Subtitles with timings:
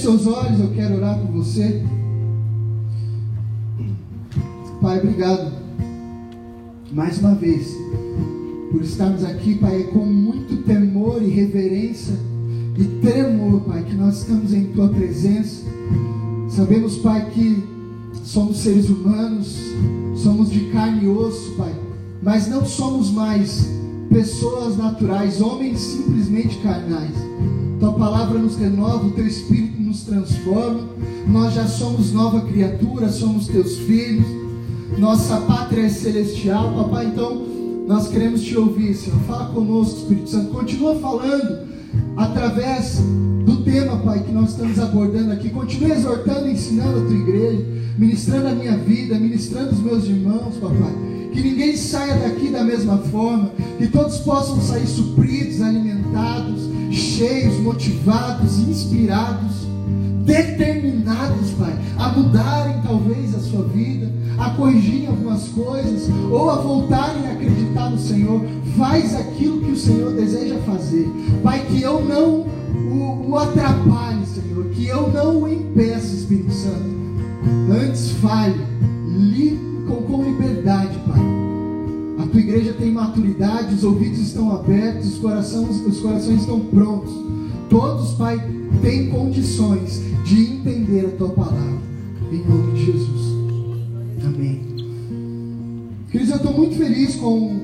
[0.00, 1.82] Feche seus olhos, eu quero orar por você.
[4.80, 5.52] Pai, obrigado
[6.90, 7.76] mais uma vez
[8.72, 12.14] por estarmos aqui, Pai, com muito temor e reverência
[12.78, 15.66] e tremor, Pai, que nós estamos em Tua presença.
[16.48, 17.62] Sabemos, Pai, que
[18.24, 19.58] somos seres humanos,
[20.16, 21.74] somos de carne e osso, Pai,
[22.22, 23.68] mas não somos mais
[24.08, 27.14] pessoas naturais, homens simplesmente carnais.
[27.78, 30.88] Tua palavra nos renova, o Teu Espírito nos transforma.
[31.26, 34.24] Nós já somos nova criatura, somos Teus filhos.
[34.96, 37.06] Nossa pátria é celestial, Papai.
[37.06, 37.44] Então,
[37.88, 39.18] nós queremos Te ouvir, Senhor.
[39.22, 40.52] Fala conosco, Espírito Santo.
[40.52, 41.68] Continua falando
[42.16, 43.00] através
[43.44, 45.50] do tema, Pai, que nós estamos abordando aqui.
[45.50, 47.66] Continua exortando ensinando a Tua igreja,
[47.98, 50.94] ministrando a minha vida, ministrando os meus irmãos, Papai.
[51.32, 56.60] Que ninguém saia daqui da mesma forma, que todos possam sair supridos, alimentados,
[56.92, 59.69] cheios, motivados, inspirados,
[60.30, 67.26] determinados, Pai, a mudarem talvez a sua vida, a corrigirem algumas coisas, ou a voltarem
[67.26, 68.40] a acreditar no Senhor.
[68.78, 71.10] Faz aquilo que o Senhor deseja fazer,
[71.42, 77.00] Pai, que eu não o, o atrapalhe, Senhor, que eu não o impeça, Espírito Santo.
[77.68, 78.54] Antes fale,
[79.08, 79.58] li,
[79.88, 81.20] com, com liberdade, Pai.
[82.22, 87.12] A tua igreja tem maturidade, os ouvidos estão abertos, os corações, os corações estão prontos.
[87.70, 88.36] Todos, Pai,
[88.82, 91.78] têm condições de entender a tua palavra.
[92.32, 93.20] Em nome de Jesus.
[94.24, 94.60] Amém.
[96.10, 97.56] Queridos, eu estou muito feliz com,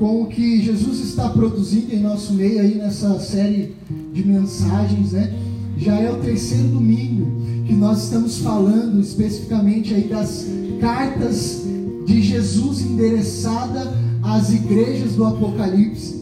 [0.00, 3.76] com o que Jesus está produzindo em nosso meio aí nessa série
[4.12, 5.32] de mensagens, né?
[5.78, 7.30] Já é o terceiro domingo
[7.66, 10.44] que nós estamos falando especificamente aí das
[10.80, 11.62] cartas
[12.04, 16.18] de Jesus endereçada às igrejas do Apocalipse.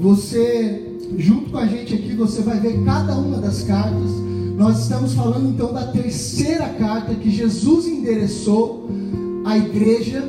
[0.00, 4.10] Você, junto com a gente aqui, você vai ver cada uma das cartas.
[4.56, 8.90] Nós estamos falando então da terceira carta que Jesus endereçou
[9.44, 10.28] à igreja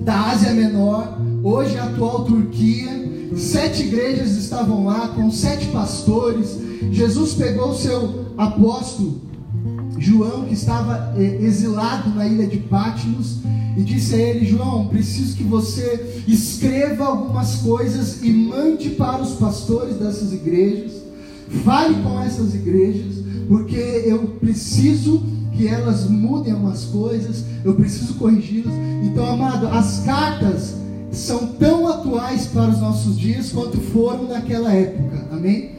[0.00, 3.08] da Ásia Menor, hoje a atual Turquia.
[3.36, 6.58] Sete igrejas estavam lá com sete pastores.
[6.90, 9.20] Jesus pegou o seu apóstolo
[9.98, 13.38] João, que estava eh, exilado na ilha de Patmos,
[13.78, 19.34] e disse a ele: João, preciso que você escreva algumas coisas e mande para os
[19.34, 20.92] pastores dessas igrejas.
[21.64, 23.14] Fale com essas igrejas,
[23.46, 25.22] porque eu preciso
[25.56, 28.74] que elas mudem algumas coisas, eu preciso corrigi-las.
[29.04, 30.74] Então, amado, as cartas
[31.12, 35.70] são tão atuais para os nossos dias quanto foram naquela época, amém?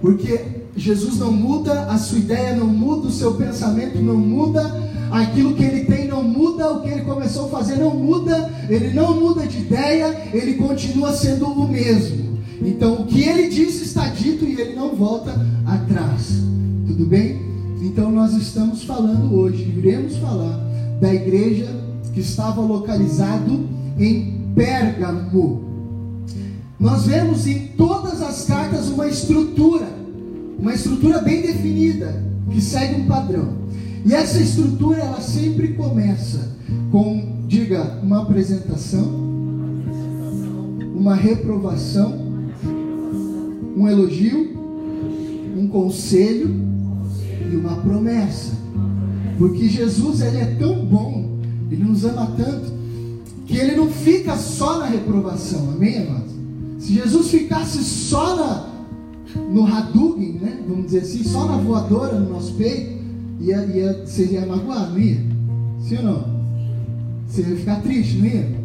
[0.00, 0.40] Porque
[0.76, 4.62] Jesus não muda, a sua ideia não muda, o seu pensamento não muda,
[5.10, 8.92] aquilo que ele tem não muda, o que ele começou a fazer não muda, ele
[8.92, 12.38] não muda de ideia, ele continua sendo o mesmo.
[12.60, 16.42] Então, o que ele disse está dito e ele não volta atrás.
[16.86, 17.40] Tudo bem?
[17.80, 20.58] Então, nós estamos falando hoje, iremos falar
[21.00, 21.68] da igreja
[22.12, 25.64] que estava localizado em Pérgamo.
[26.78, 29.88] Nós vemos em todas as cartas uma estrutura,
[30.58, 33.67] uma estrutura bem definida, que segue um padrão.
[34.08, 36.56] E essa estrutura ela sempre começa
[36.90, 39.04] com, diga, uma apresentação,
[40.96, 42.18] uma reprovação,
[43.76, 44.56] um elogio,
[45.54, 46.48] um conselho
[47.52, 48.56] e uma promessa.
[49.36, 51.38] Porque Jesus ele é tão bom,
[51.70, 52.72] ele nos ama tanto,
[53.44, 56.32] que ele não fica só na reprovação, amém, amados?
[56.78, 58.70] Se Jesus ficasse só na,
[59.50, 60.62] no Hadouken, né?
[60.66, 62.97] Vamos dizer assim, só na voadora no nosso peito,
[63.40, 65.20] ia, ia, você ia magoar, não ia?
[65.80, 66.38] Sim ou não?
[67.26, 68.58] Você ia ficar triste, não ia?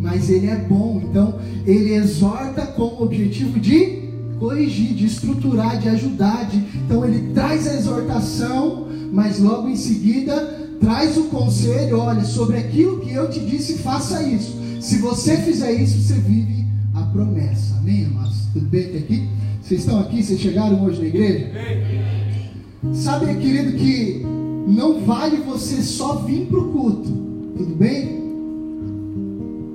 [0.00, 4.04] Mas ele é bom, então ele exorta com o objetivo de
[4.38, 6.48] corrigir, de estruturar, de ajudar.
[6.48, 10.36] De, então ele traz a exortação, mas logo em seguida
[10.80, 14.62] traz o conselho: olha, sobre aquilo que eu te disse, faça isso.
[14.80, 17.76] Se você fizer isso, você vive a promessa.
[17.78, 18.36] Amém, amados?
[18.52, 19.28] Tudo bem até aqui?
[19.62, 20.22] Vocês estão aqui?
[20.22, 21.50] Vocês chegaram hoje na igreja?
[22.92, 24.22] Sabe, querido, que
[24.66, 27.10] não vale você só vir para o culto.
[27.56, 28.22] Tudo bem?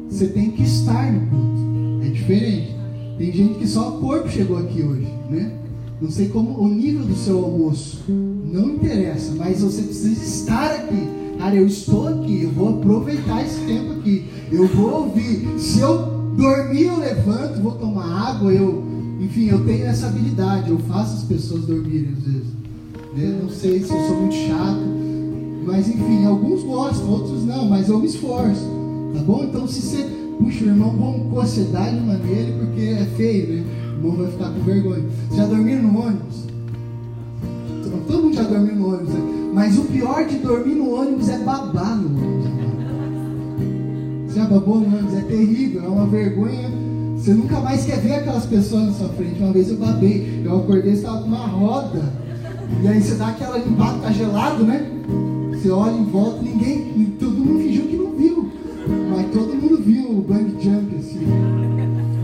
[0.10, 2.06] Você tem que estar no culto.
[2.06, 2.76] É diferente.
[3.18, 5.54] Tem gente que só o corpo chegou aqui hoje, né?
[6.02, 8.04] Não sei como o nível do seu almoço.
[8.08, 11.08] Não interessa, mas você precisa estar aqui.
[11.38, 14.26] Cara, eu estou aqui, eu vou aproveitar esse tempo aqui.
[14.52, 15.48] Eu vou ouvir.
[15.58, 15.98] Se eu
[16.38, 18.84] dormir, eu levanto, vou tomar água, eu,
[19.20, 20.70] enfim, eu tenho essa habilidade.
[20.70, 22.59] Eu faço as pessoas dormirem às vezes.
[23.16, 23.40] Né?
[23.42, 24.82] Não sei se eu sou muito chato,
[25.66, 28.68] mas enfim, alguns gostam, outros não, mas eu me esforço.
[29.14, 29.44] Tá bom?
[29.44, 33.64] Então se você puxa o irmão, vamos cocedar de maneira porque é feio, né?
[33.94, 35.06] O irmão vai ficar com vergonha.
[35.36, 36.50] Já dormiram no ônibus?
[38.50, 39.14] dormir no ônibus.
[39.14, 39.52] Né?
[39.54, 42.50] Mas o pior de dormir no ônibus é babar no ônibus.
[44.28, 45.14] Você já babou no ônibus?
[45.14, 46.70] É terrível, é uma vergonha.
[47.16, 49.42] Você nunca mais quer ver aquelas pessoas na sua frente.
[49.42, 52.29] Uma vez eu babei, eu acordei, estava com uma roda.
[52.81, 54.86] E aí você dá aquela limpada, tá gelado, né?
[55.51, 58.51] Você olha em volta, ninguém, todo mundo fingiu que não viu.
[59.10, 61.19] Mas todo mundo viu o bang jump assim.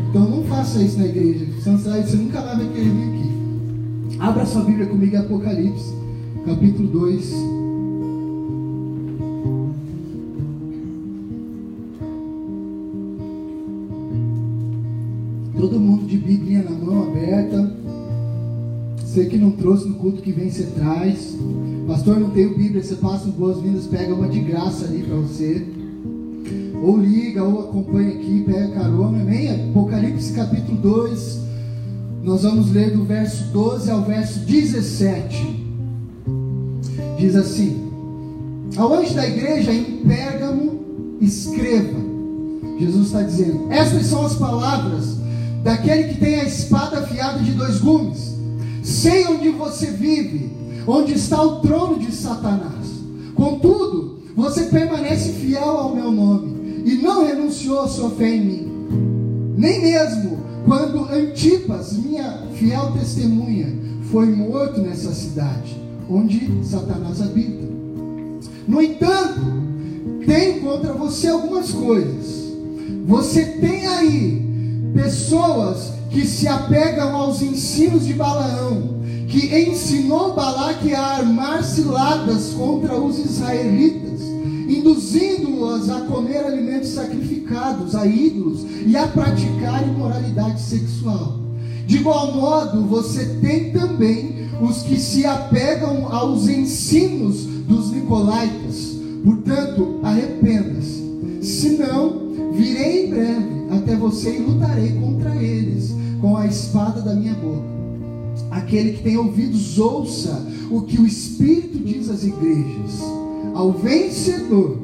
[0.09, 4.18] Então não faça isso na igreja, senão você nunca mais vai querer vir aqui.
[4.19, 5.94] Abra sua Bíblia comigo em Apocalipse,
[6.45, 7.31] capítulo 2.
[15.59, 17.75] Todo mundo de Bíblia na mão aberta.
[19.15, 21.38] Você que não trouxe no culto que vem, você traz.
[21.88, 25.65] Pastor, não tenho Bíblia, você passa boas-vindas, pega uma de graça ali para você.
[26.83, 29.21] Ou liga, ou acompanha aqui, pega carona.
[29.21, 29.69] Amém?
[29.69, 31.39] Apocalipse capítulo 2.
[32.23, 35.65] Nós vamos ler do verso 12 ao verso 17.
[37.17, 37.89] Diz assim:
[38.75, 42.00] Ao anjo da igreja em Pérgamo, escreva.
[42.77, 45.15] Jesus está dizendo: Estas são as palavras
[45.63, 48.35] daquele que tem a espada afiada de dois gumes.
[48.86, 50.52] Sei onde você vive
[50.86, 52.86] onde está o trono de Satanás.
[53.34, 59.56] Contudo, você permanece fiel ao meu nome e não renunciou a sua fé em mim.
[59.58, 63.74] Nem mesmo quando Antipas, minha fiel testemunha,
[64.12, 65.76] foi morto nessa cidade,
[66.08, 67.66] onde Satanás habita.
[68.68, 69.42] No entanto,
[70.28, 72.54] tem contra você algumas coisas.
[73.08, 78.96] Você tem aí pessoas que se apegam aos ensinos de Balaão,
[79.28, 84.22] que ensinou Balaque a armar ciladas contra os israelitas,
[84.68, 91.40] induzindo-os a comer alimentos sacrificados a ídolos e a praticar imoralidade sexual.
[91.86, 98.96] De igual modo, você tem também os que se apegam aos ensinos dos nicolaítas.
[99.24, 101.04] Portanto, arrependa-se.
[101.42, 107.34] Senão, virei em breve até você e lutarei contra eles com a espada da minha
[107.34, 107.75] boca.
[108.52, 113.02] Aquele que tem ouvidos, ouça o que o Espírito diz às igrejas.
[113.54, 114.78] Ao vencedor,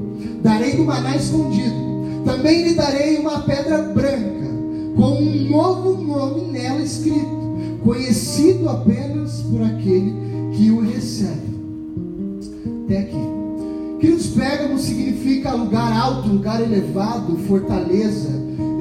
[0.44, 1.92] darei do maná escondido.
[2.26, 4.48] Também lhe darei uma pedra branca,
[4.96, 10.14] com um novo nome nela escrito, conhecido apenas por aquele
[10.54, 11.52] que o recebe.
[12.86, 13.41] Até aqui.
[14.02, 18.30] Queridos, Pérgamo significa lugar alto, lugar elevado, fortaleza.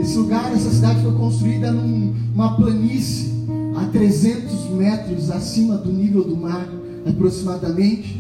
[0.01, 3.31] Esse lugar, essa cidade foi construída numa planície
[3.77, 6.67] a 300 metros acima do nível do mar,
[7.07, 8.19] aproximadamente.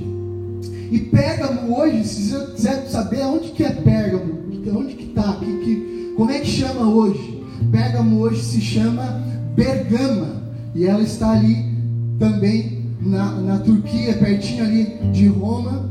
[0.92, 4.38] E Pérgamo hoje, se você quiser saber onde que é Pérgamo,
[4.76, 7.42] onde que está, que, que, como é que chama hoje?
[7.72, 9.24] Pérgamo hoje se chama
[9.56, 10.42] Bergama,
[10.74, 11.64] e ela está ali
[12.18, 15.88] também na, na Turquia, pertinho ali de Roma.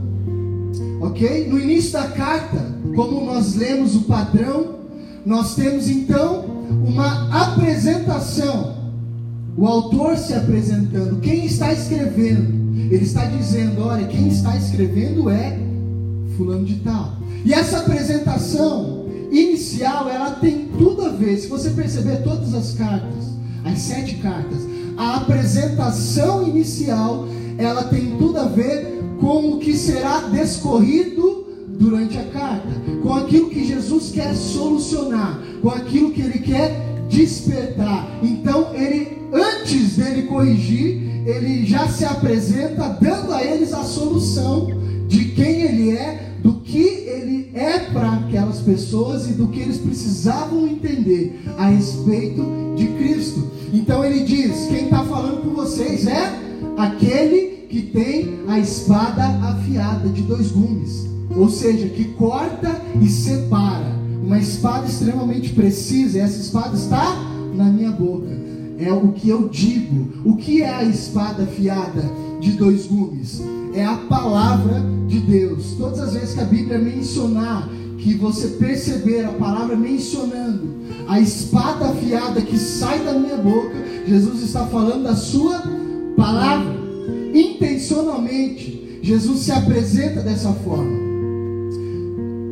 [1.01, 1.47] Ok?
[1.49, 2.65] No início da carta,
[2.95, 4.79] como nós lemos o padrão,
[5.25, 6.45] nós temos então
[6.85, 8.79] uma apresentação
[9.59, 15.59] o autor se apresentando, quem está escrevendo, ele está dizendo: olha, quem está escrevendo é
[16.37, 17.17] Fulano de Tal.
[17.43, 23.25] E essa apresentação inicial, ela tem tudo a ver, se você perceber todas as cartas,
[23.65, 24.59] as sete cartas,
[24.95, 32.23] a apresentação inicial, ela tem tudo a ver com o que será descorrido durante a
[32.25, 32.69] carta,
[33.01, 38.07] com aquilo que Jesus quer solucionar, com aquilo que ele quer despertar.
[38.21, 44.67] Então ele antes dele corrigir, ele já se apresenta dando a eles a solução
[45.07, 49.77] de quem ele é, do que ele é para aquelas pessoas e do que eles
[49.77, 52.43] precisavam entender a respeito
[52.75, 53.51] de Cristo.
[53.73, 56.39] Então ele diz: quem está falando com vocês é
[56.77, 63.97] aquele que tem a espada afiada de dois gumes, ou seja, que corta e separa.
[64.23, 67.15] Uma espada extremamente precisa, e essa espada está
[67.55, 68.39] na minha boca
[68.79, 70.07] é o que eu digo.
[70.23, 72.03] O que é a espada afiada
[72.39, 73.41] de dois gumes?
[73.73, 75.73] É a palavra de Deus.
[75.77, 81.89] Todas as vezes que a Bíblia mencionar, que você perceber a palavra mencionando a espada
[81.89, 83.75] afiada que sai da minha boca,
[84.07, 85.61] Jesus está falando da sua
[86.15, 86.78] palavra.
[87.33, 91.09] Intencionalmente, Jesus se apresenta dessa forma.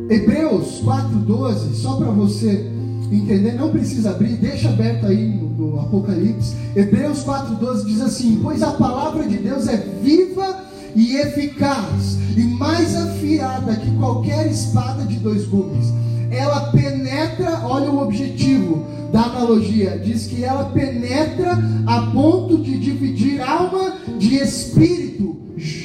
[0.08, 2.70] Hebreus 4,12, só para você
[3.12, 6.54] entender, não precisa abrir, deixa aberto aí no, no Apocalipse.
[6.74, 12.96] Hebreus 4,12 diz assim: Pois a palavra de Deus é viva e eficaz, e mais
[12.96, 15.92] afiada que qualquer espada de dois gumes.
[16.30, 23.40] Ela penetra, olha o objetivo da analogia, diz que ela penetra a ponto de dividir
[23.40, 25.36] alma de espírito,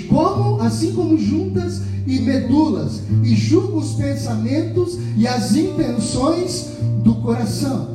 [0.10, 6.72] como, assim como juntas e medulas, e julga os pensamentos e as intenções
[7.04, 7.88] do coração.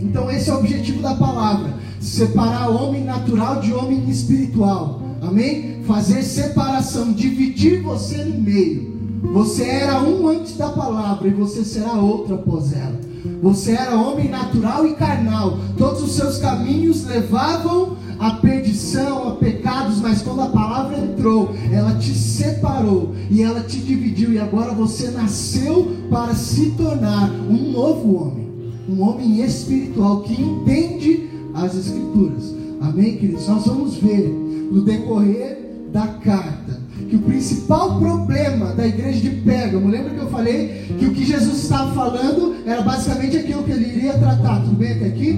[0.00, 5.00] Então esse é o objetivo da palavra: separar homem natural de homem espiritual.
[5.22, 5.82] Amém?
[5.86, 8.90] Fazer separação, dividir você no meio.
[9.32, 13.09] Você era um antes da palavra e você será outro após ela.
[13.42, 15.58] Você era homem natural e carnal.
[15.76, 21.94] Todos os seus caminhos levavam a perdição, a pecados, mas quando a palavra entrou, ela
[21.94, 28.16] te separou e ela te dividiu, e agora você nasceu para se tornar um novo
[28.16, 28.48] homem,
[28.88, 32.54] um homem espiritual que entende as Escrituras.
[32.80, 33.48] Amém, queridos?
[33.48, 34.28] Nós vamos ver
[34.70, 35.58] no decorrer
[35.92, 36.79] da carta
[37.10, 41.24] que o principal problema da igreja de Pérgamo, lembra que eu falei que o que
[41.24, 45.36] Jesus estava falando era basicamente aquilo que ele iria tratar, tudo bem até aqui?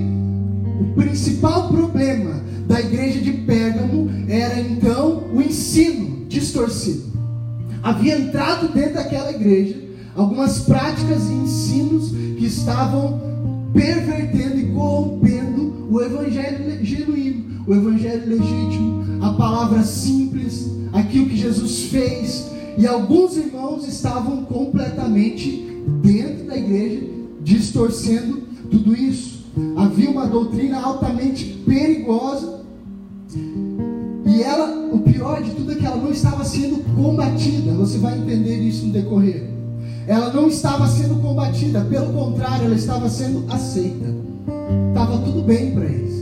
[0.78, 7.10] O principal problema da igreja de Pérgamo era então o ensino distorcido.
[7.82, 9.76] Havia entrado dentro daquela igreja
[10.14, 13.18] algumas práticas e ensinos que estavam
[13.72, 21.84] pervertendo e corrompendo o evangelho genuíno, o evangelho legítimo, a palavra simples, aquilo que Jesus
[21.84, 22.50] fez.
[22.76, 25.66] E alguns irmãos estavam completamente
[26.02, 27.06] dentro da igreja,
[27.42, 29.42] distorcendo tudo isso.
[29.76, 32.62] Havia uma doutrina altamente perigosa
[34.24, 37.72] e ela, o pior de tudo é que ela não estava sendo combatida.
[37.74, 39.50] Você vai entender isso no decorrer.
[40.06, 44.06] Ela não estava sendo combatida, pelo contrário, ela estava sendo aceita.
[44.88, 46.21] Estava tudo bem para eles.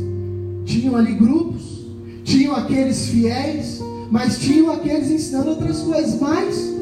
[0.64, 1.87] Tinham ali grupos,
[2.25, 6.21] tinham aqueles fiéis, mas tinham aqueles ensinando outras coisas.
[6.21, 6.75] Mas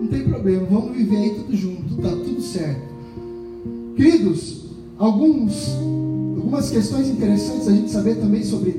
[0.00, 2.90] não tem problema, vamos viver aí tudo junto, tá tudo certo.
[3.96, 4.64] Queridos,
[4.98, 5.68] alguns,
[6.36, 8.70] algumas questões interessantes a gente saber também sobre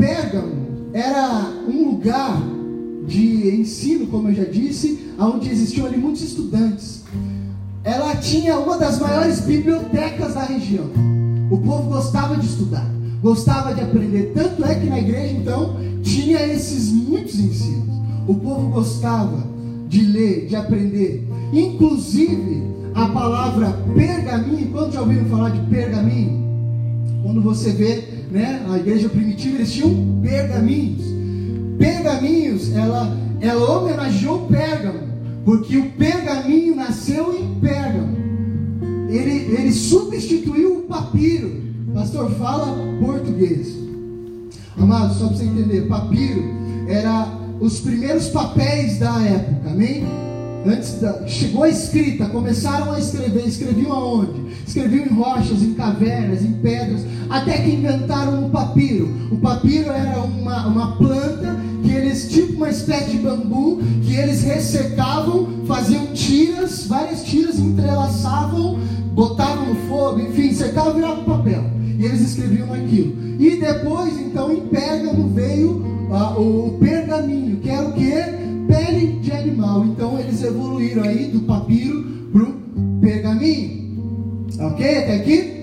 [0.00, 2.42] Pérgamo era um lugar
[3.06, 6.99] de ensino, como eu já disse, onde existiam ali muitos estudantes.
[7.90, 10.86] Ela tinha uma das maiores bibliotecas da região.
[11.50, 12.88] O povo gostava de estudar,
[13.20, 14.30] gostava de aprender.
[14.32, 17.88] Tanto é que na igreja, então, tinha esses muitos ensinos.
[18.28, 19.44] O povo gostava
[19.88, 21.26] de ler, de aprender.
[21.52, 22.62] Inclusive,
[22.94, 26.48] a palavra pergaminho, quando já ouviram falar de pergaminho?
[27.24, 31.04] Quando você vê né, a igreja primitiva, eles tinham pergaminhos.
[31.76, 35.09] Pergaminhos, ela, ela homenageou Pérgamo,
[35.50, 38.16] porque o pergaminho nasceu em Pérgamo.
[39.08, 41.60] Ele, ele substituiu o papiro.
[41.92, 43.76] Pastor, fala português.
[44.78, 46.44] Amado, só para você entender, papiro
[46.88, 47.26] era
[47.58, 50.04] os primeiros papéis da época, amém?
[50.66, 54.52] Antes da, chegou a escrita, começaram a escrever, escreviam aonde?
[54.66, 57.00] Escreviam em rochas, em cavernas, em pedras,
[57.30, 59.08] até que inventaram o papiro.
[59.30, 64.42] O papiro era uma, uma planta que eles, tipo uma espécie de bambu, que eles
[64.42, 68.78] ressecavam, faziam tiras, várias tiras, entrelaçavam,
[69.14, 71.64] botavam no fogo, enfim, secavam e viravam papel.
[71.98, 73.16] E eles escreviam aquilo.
[73.38, 75.70] E depois, então, em Pérgamo veio
[76.10, 78.40] uh, o pergaminho, que era o que?
[78.70, 79.84] Pele de animal.
[79.84, 84.46] Então eles evoluíram aí do papiro para o pergaminho.
[84.60, 84.86] Ok?
[84.86, 85.60] Até aqui?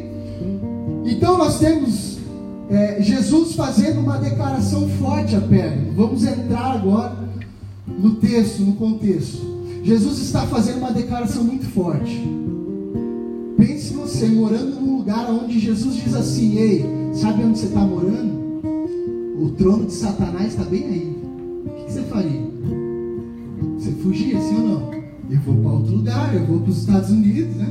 [1.05, 2.17] Então nós temos
[2.69, 5.93] é, Jesus fazendo uma declaração forte a Pérgamo.
[5.93, 7.17] Vamos entrar agora
[7.87, 9.55] no texto, no contexto.
[9.83, 12.21] Jesus está fazendo uma declaração muito forte.
[13.57, 18.37] Pense você morando num lugar onde Jesus diz assim: Ei, sabe onde você está morando?
[19.39, 21.17] O trono de Satanás está bem aí.
[21.65, 22.46] O que você faria?
[24.07, 24.91] Fugia, sim ou não?
[25.29, 27.67] Eu vou para outro lugar, eu vou para os Estados Unidos, né?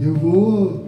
[0.00, 0.84] Eu vou,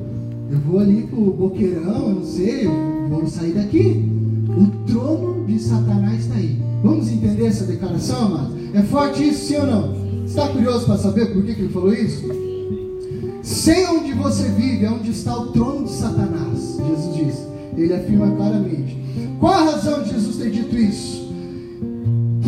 [0.51, 4.11] eu vou ali para o Boqueirão, eu não sei, eu vou sair daqui.
[4.49, 6.61] O trono de Satanás está aí.
[6.83, 8.55] Vamos entender essa declaração, amado?
[8.75, 10.25] É forte isso, sim ou não?
[10.25, 12.25] Está curioso para saber por que, que ele falou isso?
[13.41, 17.47] Sei onde você vive, é onde está o trono de Satanás, Jesus diz.
[17.77, 18.99] Ele afirma claramente.
[19.39, 21.28] Qual a razão de Jesus ter dito isso?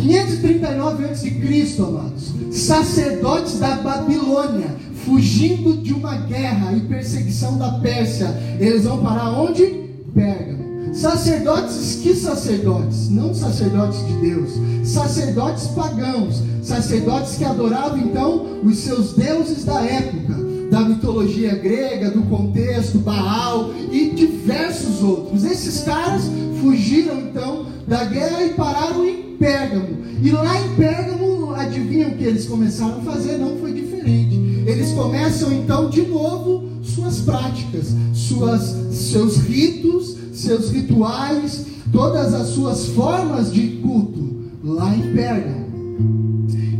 [0.01, 8.27] 539 a.C., amados, sacerdotes da Babilônia, fugindo de uma guerra e perseguição da Pérsia,
[8.59, 9.65] eles vão para onde?
[10.13, 10.61] Pérgamo.
[10.93, 13.09] Sacerdotes, que sacerdotes?
[13.09, 14.51] Não sacerdotes de Deus,
[14.83, 20.35] sacerdotes pagãos, sacerdotes que adoravam então os seus deuses da época,
[20.71, 25.43] da mitologia grega, do contexto, Baal e diversos outros.
[25.43, 26.23] Esses caras
[26.61, 29.97] fugiram então da guerra e pararam em Pérgamo.
[30.23, 33.37] E lá em Pérgamo, adivinham o que eles começaram a fazer?
[33.37, 34.35] Não foi diferente.
[34.65, 38.61] Eles começam então de novo suas práticas, suas,
[38.95, 46.30] seus ritos, seus rituais, todas as suas formas de culto lá em Pérgamo.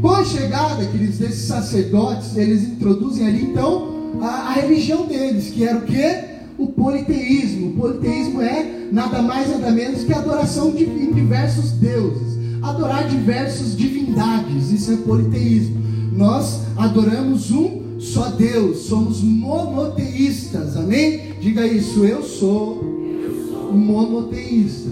[0.01, 5.63] Com a chegada, queridos, desses sacerdotes, eles introduzem ali então a, a religião deles, que
[5.63, 6.31] era o que?
[6.57, 7.67] O politeísmo.
[7.67, 13.77] O politeísmo é nada mais nada menos que a adoração de, diversos deuses, adorar diversas
[13.77, 14.71] divindades.
[14.71, 15.79] Isso é politeísmo.
[16.13, 21.35] Nós adoramos um só Deus, somos monoteístas, amém?
[21.39, 22.83] Diga isso, eu sou,
[23.23, 23.73] eu sou.
[23.73, 24.89] monoteísta.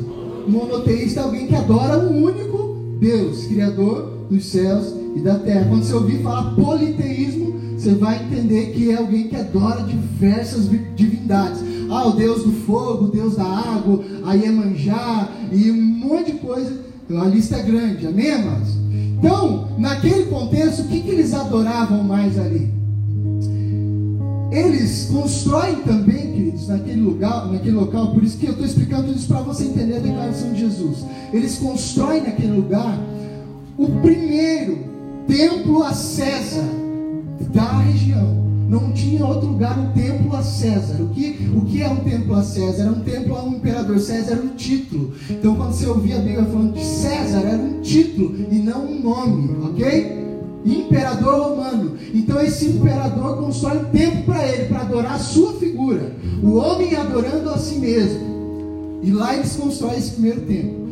[0.48, 5.66] Monoteísta é alguém que adora um único Deus, Criador dos céus e da terra.
[5.70, 11.62] Quando você ouvir falar politeísmo, você vai entender que é alguém que adora diversas divindades.
[11.90, 16.40] Ah, o Deus do fogo, o Deus da água, a Iemanjá e um monte de
[16.40, 16.78] coisa.
[17.10, 18.70] A lista é grande, amém, amados?
[19.18, 22.70] Então, naquele contexto, o que, que eles adoravam mais ali?
[24.52, 29.28] Eles constroem também, queridos, naquele lugar, naquele local, por isso que eu estou explicando isso
[29.28, 31.06] para você entender a declaração de Jesus.
[31.32, 32.98] Eles constroem naquele lugar
[33.78, 34.89] o primeiro
[35.30, 36.66] templo a César
[37.54, 38.40] da região.
[38.68, 41.02] Não tinha outro lugar um templo a César.
[41.02, 42.84] O que, o que é um templo a César?
[42.84, 44.00] Era um templo a um imperador.
[44.00, 45.14] César era um título.
[45.30, 49.02] Então, quando você ouvia a Bíblia falando de César, era um título e não um
[49.02, 50.20] nome, ok?
[50.66, 51.98] imperador romano.
[52.14, 56.12] Então esse imperador constrói um templo para ele, para adorar a sua figura.
[56.44, 59.00] O homem adorando a si mesmo.
[59.02, 60.90] E lá eles constroem esse primeiro templo.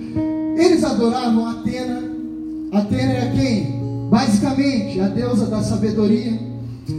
[0.58, 2.01] Eles adoravam Atena.
[2.72, 3.76] Atena era quem?
[4.09, 6.39] Basicamente, a deusa da sabedoria.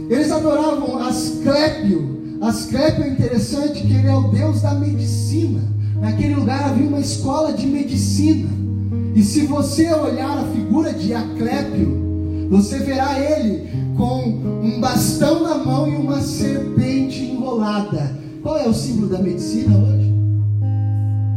[0.09, 2.37] Eles adoravam Asclépio.
[2.41, 5.61] Asclépio é interessante que ele é o deus da medicina.
[5.99, 8.49] Naquele lugar havia uma escola de medicina.
[9.15, 14.23] E se você olhar a figura de Aclépio, você verá ele com
[14.63, 18.17] um bastão na mão e uma serpente enrolada.
[18.41, 20.13] Qual é o símbolo da medicina hoje?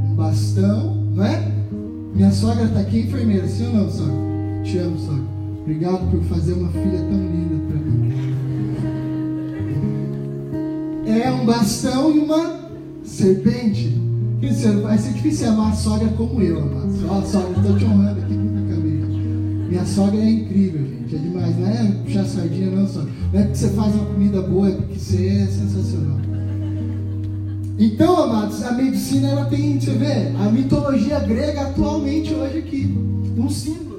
[0.04, 1.50] Um bastão, não é?
[2.14, 4.14] Minha sogra está aqui, enfermeira, sim ou não, sogra?
[4.62, 5.31] Te amo, sogra.
[5.62, 8.12] Obrigado por fazer uma filha tão linda para mim.
[11.06, 12.60] É um bastão e uma
[13.04, 13.96] serpente.
[14.82, 16.92] Vai ser difícil amar a sogra como eu, amado.
[17.08, 19.18] Ó, sogra, estou te honrando aqui publicamente.
[19.68, 21.56] Minha sogra é incrível, gente é demais.
[21.56, 23.02] Não é puxar sardinha, não, só.
[23.32, 26.18] Não é porque você faz uma comida boa, é porque você é sensacional.
[27.78, 32.92] Então, amados, a medicina ela tem, você vê, a mitologia grega atualmente hoje aqui,
[33.38, 33.91] um símbolo.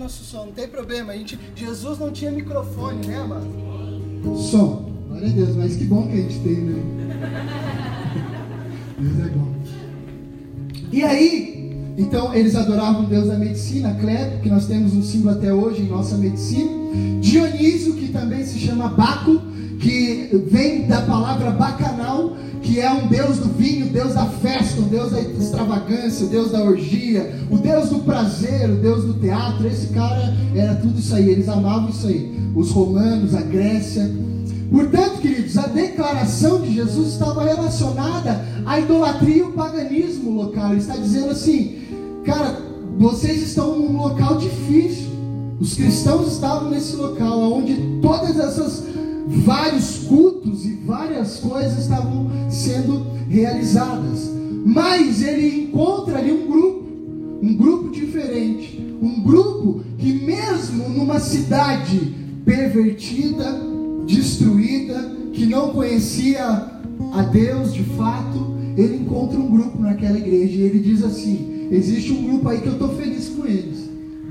[0.00, 1.12] Nosso som, não tem problema.
[1.12, 3.46] A gente, Jesus não tinha microfone, né, amado?
[4.50, 4.90] Som.
[5.08, 6.82] Glória a Deus, mas que bom que a gente tem, né?
[8.98, 9.54] Deus é bom.
[10.90, 15.52] E aí, então eles adoravam Deus da medicina, Cleto, que nós temos um símbolo até
[15.52, 16.70] hoje em nossa medicina.
[17.20, 19.40] Dionísio, que também se chama Baco,
[19.80, 24.88] que vem da palavra bacanal, que é um Deus do vinho, Deus da festa, um
[24.88, 29.66] Deus da extravagância, o Deus da orgia, o Deus do prazer, o Deus do teatro.
[29.66, 32.38] Esse cara era tudo isso aí, eles amavam isso aí.
[32.54, 34.10] Os romanos, a Grécia.
[34.70, 40.72] Portanto, queridos, a declaração de Jesus estava relacionada à idolatria e ao paganismo local.
[40.72, 41.78] Ele está dizendo assim,
[42.24, 42.56] cara,
[42.98, 45.08] vocês estão num local difícil.
[45.58, 48.84] Os cristãos estavam nesse local onde todas essas
[49.26, 54.30] vários cultos e várias coisas estavam sendo realizadas.
[54.64, 56.88] Mas ele encontra ali um grupo,
[57.42, 63.60] um grupo diferente, um grupo que mesmo numa cidade pervertida,
[64.06, 66.44] destruída, que não conhecia
[67.12, 70.56] a Deus de fato, ele encontra um grupo naquela igreja.
[70.56, 73.79] E ele diz assim: existe um grupo aí que eu estou feliz com eles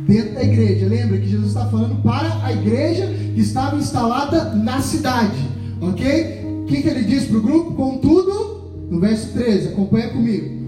[0.10, 0.88] dentro da igreja.
[0.88, 5.38] Lembra que Jesus está falando para a igreja que estava instalada na cidade.
[5.80, 6.64] Ok?
[6.64, 7.74] O que, que ele diz para o grupo?
[7.74, 10.60] Contudo, no verso 13, acompanha comigo.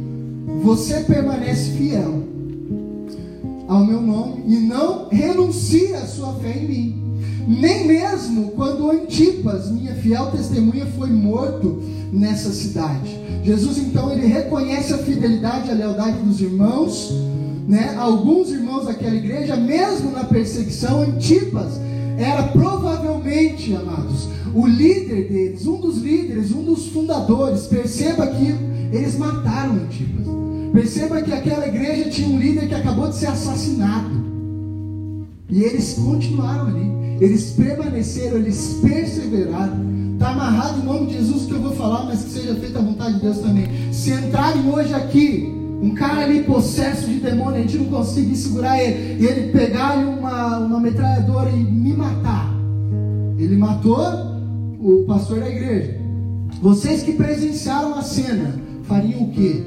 [0.63, 2.23] Você permanece fiel
[3.67, 7.01] ao meu nome e não renuncia a sua fé em mim.
[7.47, 11.81] Nem mesmo quando Antipas, minha fiel testemunha, foi morto
[12.13, 13.19] nessa cidade.
[13.43, 17.11] Jesus então ele reconhece a fidelidade e a lealdade dos irmãos
[17.67, 21.79] né, alguns irmãos daquela igreja, mesmo na perseguição, Antipas
[22.17, 27.67] era provavelmente, amados, o líder deles, um dos líderes, um dos fundadores.
[27.67, 28.55] Perceba que
[28.91, 30.27] eles mataram Antipas.
[30.73, 34.21] Perceba que aquela igreja tinha um líder que acabou de ser assassinado.
[35.49, 36.91] E eles continuaram ali.
[37.19, 39.91] Eles permaneceram, eles perseveraram.
[40.13, 42.81] Está amarrado em nome de Jesus que eu vou falar, mas que seja feita a
[42.81, 43.67] vontade de Deus também.
[43.91, 48.79] Se entrarem hoje aqui Um cara ali possesso de demônio, a gente não conseguir segurar
[48.79, 52.53] ele, e ele pegar uma, uma metralhadora e me matar.
[53.39, 53.97] Ele matou
[54.79, 55.99] o pastor da igreja.
[56.61, 59.63] Vocês que presenciaram a cena, fariam o quê?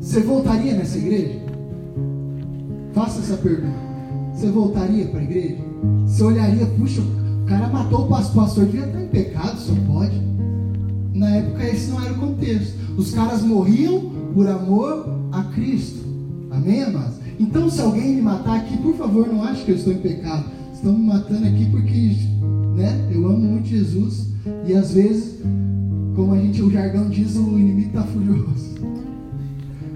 [0.00, 1.38] Você voltaria nessa igreja?
[2.94, 3.76] Faça essa pergunta.
[4.32, 5.58] Você voltaria para a igreja?
[6.06, 9.74] Você olharia, puxa, o cara matou o pastor, o pastor devia estar em pecado, só
[9.86, 10.18] pode.
[11.12, 12.74] Na época esse não era o contexto.
[12.96, 16.04] Os caras morriam por amor a Cristo.
[16.50, 17.14] Amém, amados?
[17.38, 20.44] Então, se alguém me matar aqui, por favor, não ache que eu estou em pecado.
[20.72, 22.16] Estão me matando aqui porque
[22.76, 24.28] né, eu amo muito Jesus.
[24.66, 25.40] E às vezes,
[26.14, 28.74] como a gente, o jargão diz, o inimigo está furioso.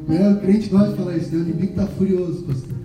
[0.09, 0.31] Né?
[0.33, 1.39] O crente gosta de falar isso, né?
[1.39, 2.79] o inimigo está furioso, pastor.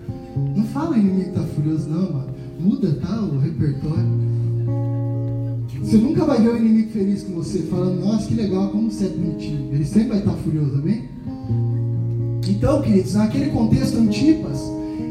[0.56, 2.34] Não fala inimigo está furioso, não, mano.
[2.60, 3.22] Muda, tá?
[3.22, 4.34] O repertório.
[5.82, 9.06] Você nunca vai ver o inimigo feliz com você, falando, nossa, que legal, como você
[9.06, 9.74] é bonitinho.
[9.74, 11.10] Ele sempre vai estar furioso, amém?
[12.48, 14.60] Então, queridos, naquele contexto Antipas,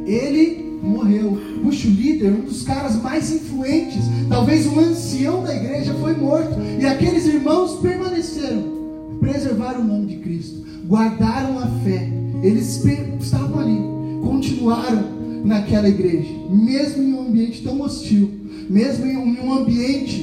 [0.06, 1.38] ele morreu.
[1.64, 6.56] O líder, um dos caras mais influentes, talvez um ancião da igreja, foi morto.
[6.80, 12.08] E aqueles irmãos permaneceram, preservaram o nome de Cristo, guardaram a fé.
[12.42, 12.84] Eles
[13.20, 13.78] estavam ali,
[14.22, 15.04] continuaram
[15.44, 18.30] naquela igreja, mesmo em um ambiente tão hostil,
[18.68, 20.20] mesmo em um ambiente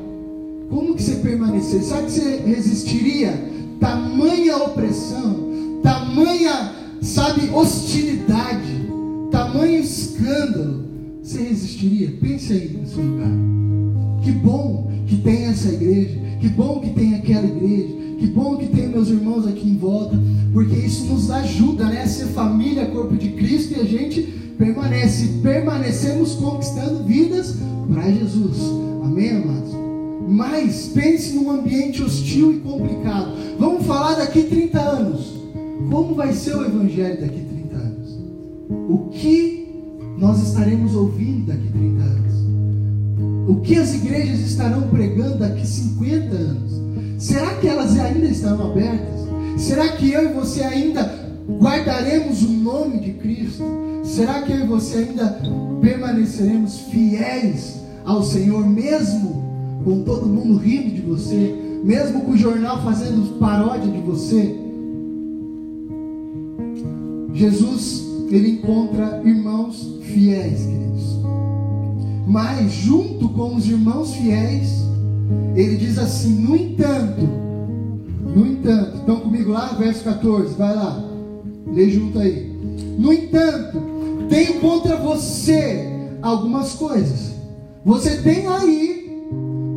[0.69, 1.83] Como que você permaneceria?
[1.87, 8.89] Sabe que você resistiria tamanha opressão, tamanha, sabe, hostilidade,
[9.31, 10.82] tamanho escândalo,
[11.23, 12.11] você resistiria?
[12.21, 13.31] Pense aí no seu lugar.
[14.23, 18.67] Que bom que tem essa igreja, que bom que tem aquela igreja, que bom que
[18.67, 20.19] tem meus irmãos aqui em volta,
[20.53, 24.23] porque isso nos ajuda né, a ser família, corpo de Cristo e a gente
[24.59, 27.57] permanece, permanecemos conquistando vidas
[27.93, 28.59] para Jesus.
[29.05, 29.73] Amém, amados?
[30.29, 33.33] Mas pense num ambiente hostil e complicado.
[33.59, 35.33] Vamos falar daqui 30 anos.
[35.91, 38.19] Como vai ser o Evangelho daqui 30 anos?
[38.89, 39.62] O que
[40.23, 42.33] nós estaremos ouvindo daqui 30 anos?
[43.49, 46.73] O que as igrejas estarão pregando daqui 50 anos?
[47.19, 49.21] Será que elas ainda estarão abertas?
[49.57, 51.13] Será que eu e você ainda
[51.61, 53.65] guardaremos o nome de Cristo?
[54.05, 55.41] Será que eu e você ainda
[55.81, 59.43] permaneceremos fiéis ao Senhor mesmo
[59.85, 64.57] com todo mundo rindo de você, mesmo com o jornal fazendo paródia de você.
[67.35, 71.21] Jesus, ele encontra irmãos fiéis, queridos.
[72.27, 74.83] Mas junto com os irmãos fiéis,
[75.55, 77.29] ele diz assim: no entanto,
[78.35, 81.05] no entanto, estão comigo lá, verso 14, vai lá,
[81.67, 82.51] lê junto aí.
[82.99, 83.79] No entanto,
[84.31, 85.87] tenho contra você
[86.23, 87.33] algumas coisas.
[87.85, 89.11] Você tem aí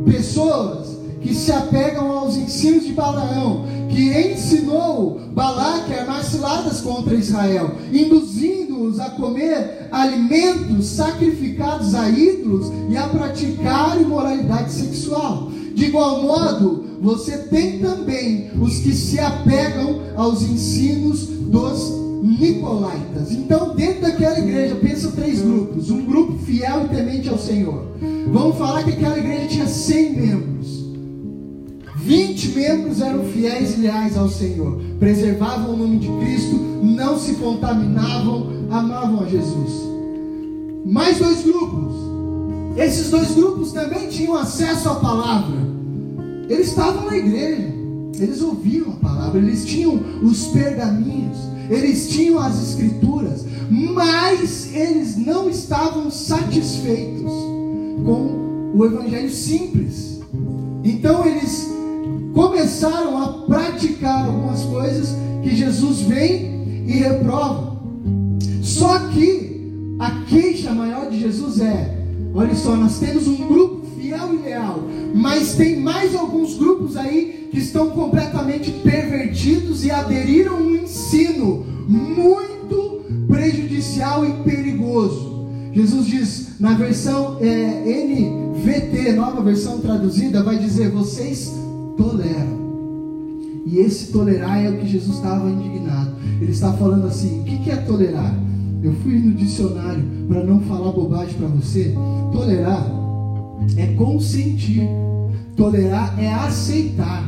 [0.05, 0.84] pessoas
[1.25, 7.71] que se apegam aos ensinos de Balaão, que ensinou Balaque a armar ciladas contra Israel,
[7.91, 15.49] induzindo-os a comer alimentos sacrificados a ídolos e a praticar imoralidade sexual.
[15.73, 23.31] De igual modo, você tem também os que se apegam aos ensinos dos Nicolaitas.
[23.31, 27.85] Então, dentro daquela igreja, pensa três grupos: um grupo fiel e temente ao Senhor.
[28.31, 30.64] Vamos falar que aquela igreja tinha 100 membros.
[32.05, 37.33] 20 membros eram fiéis e leais ao Senhor, preservavam o nome de Cristo, não se
[37.33, 39.71] contaminavam, amavam a Jesus.
[40.85, 41.95] Mais dois grupos.
[42.77, 45.57] Esses dois grupos também tinham acesso à palavra.
[46.47, 47.73] Eles estavam na igreja,
[48.19, 51.39] eles ouviam a palavra, eles tinham os pergaminhos,
[51.71, 57.31] eles tinham as escrituras, mas eles não estavam satisfeitos
[58.05, 60.19] com o evangelho simples.
[60.83, 61.73] Então eles
[62.35, 67.77] começaram a praticar algumas coisas que Jesus vem e reprova.
[68.61, 71.97] Só que a queixa maior de Jesus é:
[72.33, 74.83] Olha só, nós temos um grupo fiel e leal,
[75.15, 81.65] mas tem mais alguns grupos aí que estão completamente pervertidos e aderiram a um ensino
[81.87, 85.47] muito prejudicial e perigoso.
[85.71, 91.64] Jesus diz na versão é, NVT, nova versão traduzida, vai dizer: vocês
[91.97, 92.65] toleram.
[93.65, 96.11] E esse tolerar é o que Jesus estava indignado.
[96.39, 98.35] Ele está falando assim: o que é tolerar?
[98.83, 101.95] Eu fui no dicionário para não falar bobagem para você.
[102.31, 102.85] Tolerar
[103.77, 104.87] é consentir.
[105.55, 107.23] Tolerar é aceitar.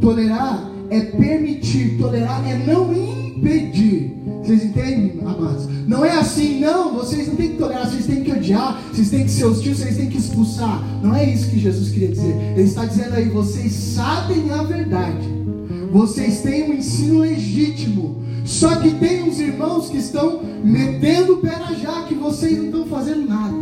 [0.00, 1.96] Tolerar é permitir.
[1.98, 4.16] Tolerar é não impedir.
[4.42, 5.66] Vocês entendem, amados?
[5.86, 6.94] Não é assim, não.
[6.94, 9.96] Vocês não têm que tolerar, vocês têm que odiar, vocês têm que ser hostil, vocês
[9.96, 10.82] têm que expulsar.
[11.02, 12.34] Não é isso que Jesus queria dizer.
[12.52, 15.34] Ele está dizendo aí: vocês sabem a verdade.
[15.92, 21.58] Vocês têm um ensino legítimo só que tem uns irmãos que estão metendo o pé
[21.58, 21.74] na
[22.20, 23.54] vocês não estão fazendo nada.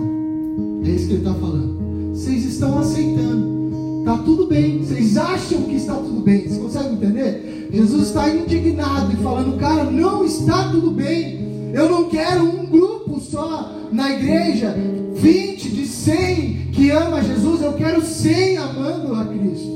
[0.85, 2.11] É isso que ele está falando.
[2.15, 3.62] Vocês estão aceitando.
[4.03, 4.81] Está tudo bem.
[4.81, 6.41] Vocês acham que está tudo bem.
[6.43, 7.69] Vocês conseguem entender?
[7.73, 11.71] Jesus está indignado e falando, cara, não está tudo bem.
[11.73, 14.77] Eu não quero um grupo só na igreja,
[15.15, 17.63] 20 de 100 que ama Jesus.
[17.63, 19.73] Eu quero 100 amando a Cristo.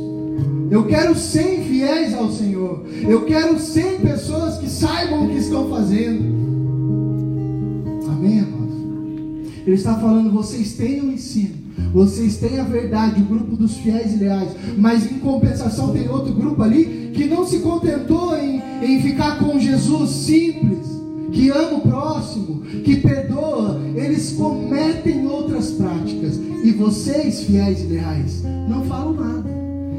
[0.72, 2.84] Eu quero 100 fiéis ao Senhor.
[3.08, 6.34] Eu quero 100 pessoas que saibam o que estão fazendo.
[8.08, 8.76] Amém, amados?
[9.64, 11.54] Ele está falando: vocês têm o ensino,
[11.92, 14.50] vocês têm a verdade, o grupo dos fiéis e leais.
[14.76, 19.58] Mas em compensação, tem outro grupo ali que não se contentou em, em ficar com
[19.58, 20.86] Jesus simples,
[21.32, 23.80] que ama o próximo, que perdoa.
[23.94, 26.38] Eles cometem outras práticas.
[26.62, 29.56] E vocês, fiéis e leais, não falam nada.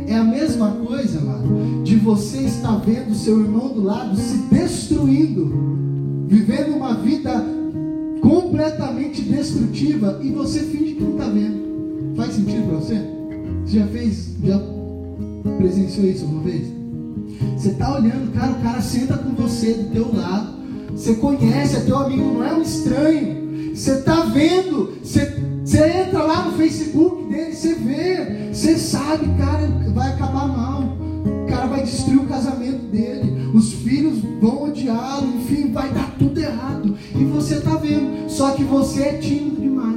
[0.07, 6.25] É a mesma coisa, amado, de você estar vendo seu irmão do lado se destruindo,
[6.27, 7.43] vivendo uma vida
[8.21, 11.66] completamente destrutiva e você finge que não está vendo.
[12.17, 12.95] Faz sentido para você?
[13.63, 14.59] Você já fez, já
[15.57, 16.67] presenciou isso uma vez?
[17.55, 20.57] Você está olhando, cara, o cara senta com você do teu lado.
[20.91, 23.75] Você conhece, é teu amigo, não é um estranho.
[23.75, 29.67] Você está vendo, você você entra lá no Facebook dele, você vê, você sabe, cara,
[29.93, 30.81] vai acabar mal.
[30.81, 33.51] O cara vai destruir o casamento dele.
[33.53, 36.97] Os filhos vão odiá-lo, enfim, vai dar tudo errado.
[37.13, 38.29] E você está vendo.
[38.29, 39.96] Só que você é tímido demais.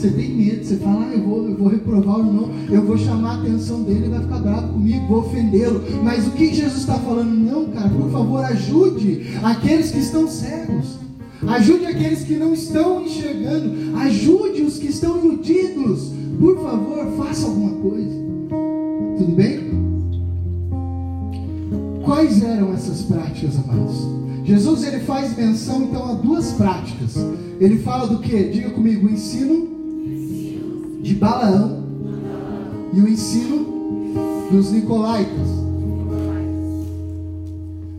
[0.00, 2.96] Você tem medo, você fala, ah, eu vou, eu vou reprovar ou não, eu vou
[2.96, 5.82] chamar a atenção dele, ele vai ficar bravo comigo, vou ofendê-lo.
[6.02, 7.28] Mas o que Jesus está falando?
[7.28, 10.98] Não, cara, por favor, ajude aqueles que estão cegos.
[11.46, 13.94] Ajude aqueles que não estão enxergando.
[13.98, 16.12] Ajude os que estão iludidos.
[16.38, 18.16] Por favor, faça alguma coisa.
[19.18, 19.60] Tudo bem?
[22.02, 24.08] Quais eram essas práticas, amados?
[24.44, 27.16] Jesus ele faz menção então a duas práticas.
[27.60, 28.44] Ele fala do que?
[28.44, 29.69] Diga comigo, o ensino
[31.10, 31.82] de Balaão
[32.92, 33.66] e o ensino
[34.48, 35.48] dos Nicolaitas.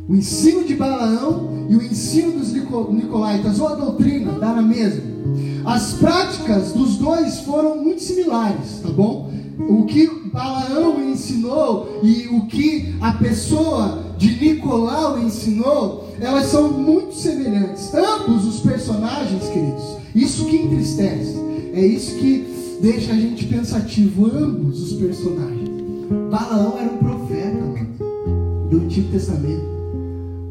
[0.08, 5.02] O ensino de Balaão e o ensino dos Nicolaitas, ou a doutrina, dá na mesma.
[5.66, 9.30] As práticas dos dois foram muito similares, tá bom?
[9.60, 17.14] O que Balaão ensinou e o que a pessoa de Nicolau ensinou, elas são muito
[17.14, 17.94] semelhantes.
[17.94, 21.36] Ambos os personagens, queridos, isso que entristece,
[21.74, 24.26] é isso que deixa a gente pensativo.
[24.26, 25.70] Ambos os personagens.
[26.30, 27.64] Balaão era um profeta
[28.70, 29.72] do Antigo Testamento.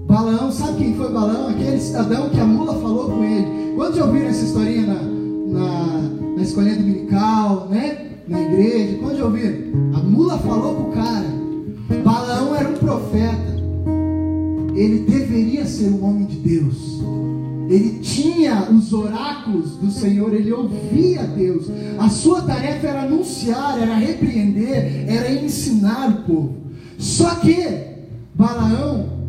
[0.06, 1.48] Balaão, sabe quem foi Balaão?
[1.48, 3.74] Aquele cidadão que a mula falou com ele.
[3.76, 6.02] Quantos já ouviram essa historinha na, na,
[6.36, 8.06] na escolinha dominical, né?
[8.26, 8.98] Na igreja?
[8.98, 9.58] Quantos já ouviram?
[9.94, 11.26] A mula falou com o cara.
[12.04, 13.50] Balaão era um profeta.
[14.74, 17.00] Ele deveria ser um homem de Deus.
[17.70, 21.66] Ele tinha os oráculos do Senhor, ele ouvia Deus.
[22.00, 26.56] A sua tarefa era anunciar, era repreender, era ensinar o povo.
[26.98, 27.54] Só que
[28.34, 29.20] Balaão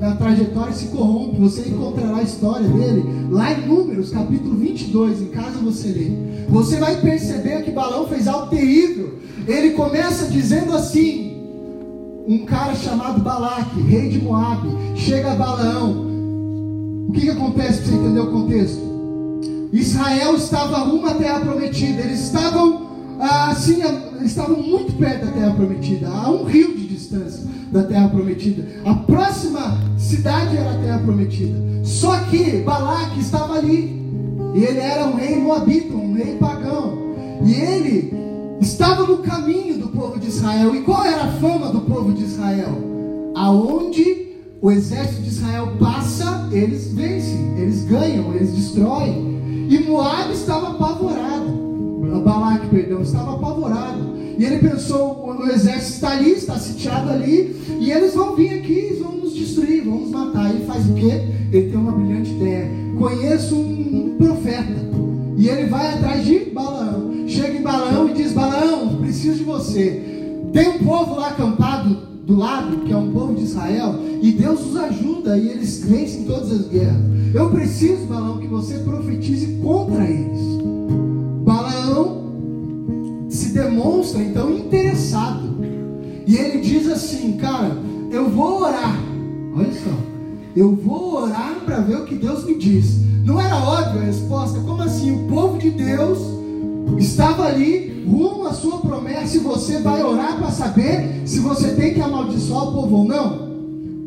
[0.00, 1.40] na trajetória se corrompe.
[1.40, 5.22] Você encontrará a história dele lá em Números, capítulo 22.
[5.22, 6.10] Em casa você lê.
[6.48, 9.20] Você vai perceber que Balão fez algo terrível.
[9.46, 11.36] Ele começa dizendo assim:
[12.26, 16.13] um cara chamado Balaque, rei de Moab, chega a Balaão.
[17.14, 18.82] Que, que acontece para você entender o contexto?
[19.72, 22.02] Israel estava rumo à terra prometida.
[22.02, 22.88] Eles estavam
[23.20, 23.80] assim,
[24.24, 28.66] estavam muito perto da terra prometida, a um rio de distância da terra prometida.
[28.84, 31.56] A próxima cidade era a terra prometida.
[31.84, 34.02] Só que Balaque estava ali.
[34.54, 36.98] E ele era um rei moabita, um rei pagão.
[37.44, 38.12] E ele
[38.60, 40.74] estava no caminho do povo de Israel.
[40.74, 43.32] E qual era a fama do povo de Israel?
[43.34, 44.23] Aonde
[44.64, 49.68] o exército de Israel passa, eles vencem, eles ganham, eles destroem.
[49.68, 51.62] E Moab estava apavorado.
[52.24, 54.14] Balaque, perdão, estava apavorado.
[54.38, 58.98] E ele pensou, o exército está ali, está sitiado ali, e eles vão vir aqui,
[59.02, 60.48] vão nos destruir, vão nos matar.
[60.48, 61.22] Ele faz o quê?
[61.52, 62.70] Ele tem uma brilhante ideia.
[62.98, 64.80] Conheço um, um profeta.
[65.36, 67.28] E ele vai atrás de Balaão.
[67.28, 70.40] Chega em Balaão e diz: Balaão, preciso de você.
[70.54, 74.66] Tem um povo lá acampado do lado, que é um povo de Israel, e Deus
[74.66, 77.02] os ajuda e eles vencem todas as guerras.
[77.34, 80.40] Eu preciso, Balaão, que você profetize contra eles.
[81.44, 82.22] Balaão
[83.28, 85.54] se demonstra então interessado.
[86.26, 87.76] E ele diz assim, cara,
[88.10, 88.98] eu vou orar.
[89.56, 89.90] Olha só.
[90.56, 93.00] Eu vou orar para ver o que Deus me diz.
[93.24, 94.60] Não era óbvia a resposta?
[94.60, 95.10] Como assim?
[95.12, 96.18] O povo de Deus
[96.98, 101.94] estava ali rumo à sua promessa e você vai orar para saber se você tem
[101.94, 103.44] que amaldiçoar o povo ou não?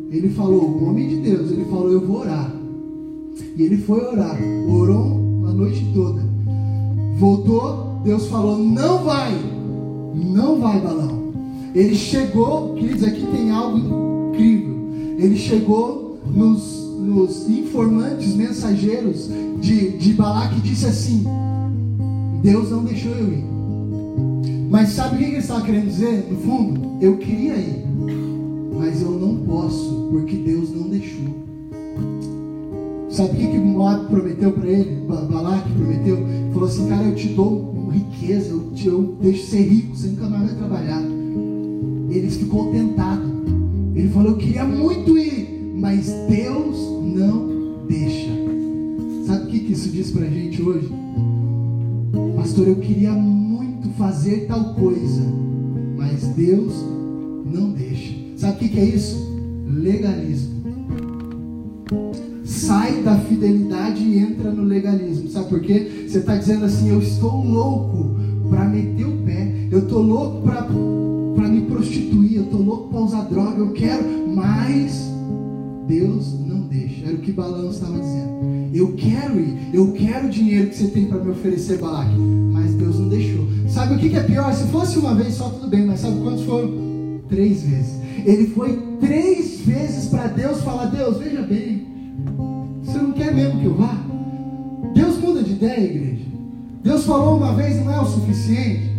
[0.10, 2.54] Ele falou, o homem de Deus, ele falou, eu vou orar.
[3.56, 4.38] E ele foi orar,
[4.70, 6.22] orou a noite toda.
[7.20, 9.34] Voltou, Deus falou, não vai,
[10.16, 11.34] não vai, balão.
[11.76, 13.78] Ele chegou, queridos, aqui tem algo
[14.32, 14.78] incrível.
[15.18, 19.30] Ele chegou nos, nos informantes, mensageiros
[19.60, 21.24] de, de Balaque e disse assim:
[22.42, 23.57] Deus não deixou eu ir.
[24.70, 26.28] Mas sabe o que ele estava querendo dizer?
[26.30, 27.86] No fundo, eu queria ir,
[28.78, 31.26] mas eu não posso, porque Deus não deixou.
[33.10, 35.02] Sabe o que, Moab prometeu para ele?
[35.08, 36.18] Balaque prometeu?
[36.52, 40.30] Falou assim, cara, eu te dou riqueza, eu, te, eu deixo ser rico, você nunca
[40.30, 41.02] mais vai trabalhar.
[42.10, 43.24] Ele ficou tentado.
[43.96, 46.78] Ele falou, eu queria muito ir, mas Deus
[47.16, 48.30] não deixa.
[49.26, 50.90] Sabe o que, que isso diz para a gente hoje?
[52.36, 53.47] Pastor, eu queria muito
[53.98, 55.22] fazer tal coisa,
[55.96, 56.74] mas Deus
[57.46, 58.14] não deixa.
[58.36, 59.18] Sabe o que, que é isso?
[59.68, 60.58] Legalismo.
[62.44, 65.30] Sai da fidelidade e entra no legalismo.
[65.30, 66.06] Sabe por quê?
[66.08, 68.16] Você está dizendo assim: eu estou louco
[68.50, 73.24] para meter o pé, eu estou louco para me prostituir, eu estou louco para usar
[73.24, 75.12] droga, eu quero, mas
[75.88, 77.06] Deus não deixa.
[77.06, 78.28] Era o que Balão estava dizendo.
[78.74, 82.16] Eu quero ir, eu quero o dinheiro que você tem para me oferecer, Balaque,
[82.52, 83.46] mas Deus não deixou.
[83.78, 84.52] Sabe o que, é pior?
[84.56, 87.22] Se fosse uma vez só, tudo bem, mas sabe quantos foram?
[87.30, 88.02] Três vezes.
[88.26, 91.86] Ele foi três vezes para Deus falar: Deus, veja bem,
[92.84, 93.96] você não quer mesmo que eu vá?
[94.96, 96.26] Deus muda de ideia, igreja.
[96.84, 98.90] Deus falou uma vez, não é o suficiente.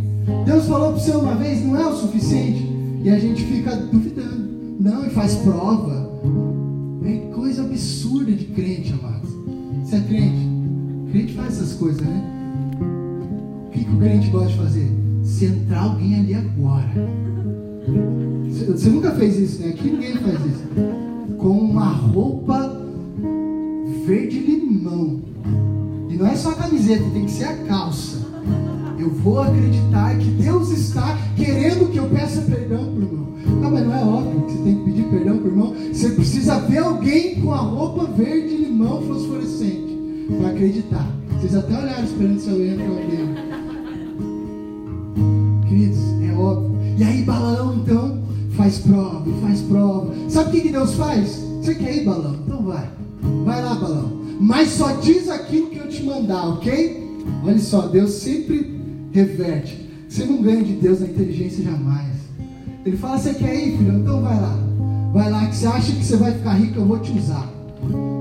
[0.47, 2.65] Deus falou para você uma vez, não é o suficiente.
[3.03, 4.49] E a gente fica duvidando.
[4.79, 6.09] Não, e faz prova.
[7.05, 9.31] É coisa absurda de crente, amados.
[9.83, 10.49] Você é crente?
[11.11, 12.38] crente faz essas coisas, né?
[13.79, 14.93] Que, que o crente gosta de fazer?
[15.23, 16.91] Se entrar alguém ali agora.
[18.67, 19.69] Você, nunca fez isso, né?
[19.69, 20.65] Aqui ninguém faz isso.
[21.39, 22.83] Com uma roupa
[24.05, 25.21] verde limão.
[26.09, 28.27] E não é só a camiseta, tem que ser a calça.
[28.99, 33.29] Eu vou acreditar que Deus está querendo que eu peça perdão para irmão.
[33.63, 35.75] Não, mas não é óbvio que você tem que pedir perdão para irmão.
[35.93, 39.97] Você precisa ver alguém com a roupa verde limão fosforescente
[40.37, 41.07] para acreditar.
[41.39, 43.68] Vocês até olharam esperando se eu entro alguém.
[46.99, 48.19] E aí Balão então
[48.57, 50.13] faz prova, faz prova.
[50.29, 51.37] Sabe o que, que Deus faz?
[51.63, 52.35] Você quer ir, Balão?
[52.45, 52.91] Então vai.
[53.45, 54.21] Vai lá, Balão.
[54.41, 57.07] Mas só diz aquilo que eu te mandar, ok?
[57.45, 58.81] Olha só, Deus sempre
[59.13, 59.89] reverte.
[60.09, 62.15] Você não ganha de Deus na inteligência jamais.
[62.85, 63.99] Ele fala: Você quer ir, filho?
[63.99, 64.59] Então vai lá.
[65.13, 67.49] Vai lá, que você acha que você vai ficar rico, eu vou te usar.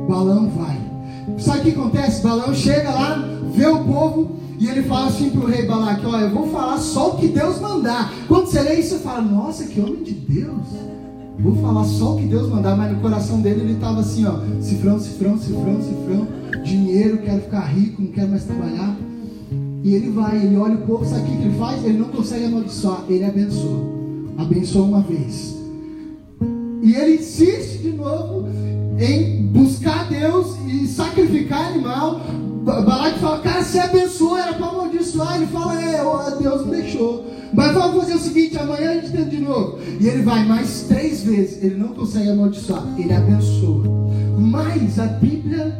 [0.08, 0.80] Balão vai.
[1.40, 2.22] Sabe o que acontece?
[2.22, 6.24] Balão chega lá, vê o povo e ele fala assim para o rei Balaque: Olha,
[6.24, 8.12] eu vou falar só o que Deus mandar.
[8.28, 10.66] Quando você lê isso, você fala: Nossa, que homem de Deus.
[11.40, 14.40] Vou falar só o que Deus mandar, mas no coração dele ele estava assim: ó,
[14.60, 16.28] cifrão, cifrão, cifrão, cifrão,
[16.64, 18.96] dinheiro, quero ficar rico, não quero mais trabalhar.
[19.84, 21.86] E ele vai, ele olha o povo, sabe o que ele faz?
[21.86, 23.80] Ele não consegue amaldiçoar, ele abençoa.
[24.38, 25.56] Abençoa uma vez.
[26.82, 28.48] E ele insiste de novo
[29.00, 32.20] em buscar Deus e sacrificar animal.
[32.68, 35.38] Balaque fala, cara, você abençoa, era para amaldiçoar.
[35.38, 36.04] Ele fala, é,
[36.38, 37.26] Deus me deixou.
[37.54, 39.80] Mas vamos fazer o seguinte, amanhã a gente tenta de novo.
[40.00, 43.84] E ele vai mais três vezes, ele não consegue amaldiçoar, ele abençoa.
[44.38, 45.74] Mas a Bíblia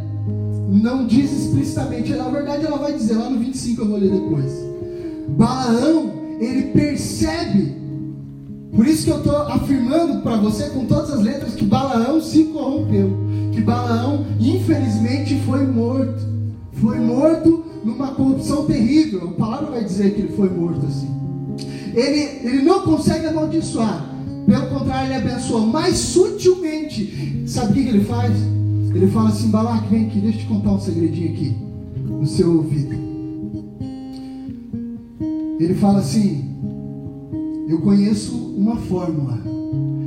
[0.70, 4.52] não diz explicitamente, na verdade ela vai dizer lá no 25, eu vou ler depois.
[5.30, 7.76] Balaão, ele percebe,
[8.74, 12.46] por isso que eu estou afirmando para você com todas as letras que Balaão se
[12.46, 13.12] corrompeu,
[13.52, 16.27] que Balaão infelizmente foi morto,
[16.82, 19.30] foi morto numa corrupção terrível.
[19.30, 21.10] A palavra vai dizer que ele foi morto assim.
[21.94, 24.08] Ele, ele não consegue amaldiçoar,
[24.46, 28.34] pelo contrário, ele abençoa, mas sutilmente, sabe o que, ele faz?
[28.94, 31.56] Ele fala assim: Balaque, vem aqui, deixa eu te contar um segredinho aqui
[32.08, 32.96] no seu ouvido.
[35.60, 36.46] Ele fala assim:
[37.68, 39.38] Eu conheço uma fórmula.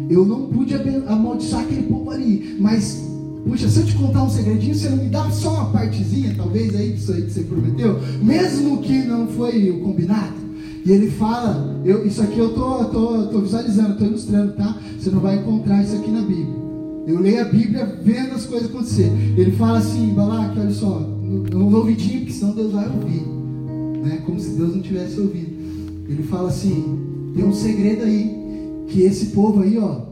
[0.09, 0.75] Eu não pude
[1.07, 3.10] amaldiçoar aquele povo ali, mas
[3.45, 6.75] Puxa, se eu te contar um segredinho, você não me dá só uma partezinha, talvez,
[6.75, 10.41] aí disso aí que você prometeu, mesmo que não foi o combinado.
[10.85, 14.79] E ele fala, eu, isso aqui eu tô, tô, tô visualizando, tô ilustrando, tá?
[14.99, 16.61] Você não vai encontrar isso aqui na Bíblia.
[17.07, 19.11] Eu leio a Bíblia vendo as coisas acontecer.
[19.37, 23.27] Ele fala assim, Balaque, olha só, no, no ouvidinho, porque senão Deus vai ouvir.
[24.03, 24.23] Né?
[24.25, 25.51] Como se Deus não tivesse ouvido.
[26.09, 26.99] Ele fala assim,
[27.35, 28.37] tem um segredo aí,
[28.89, 30.10] que esse povo aí, ó,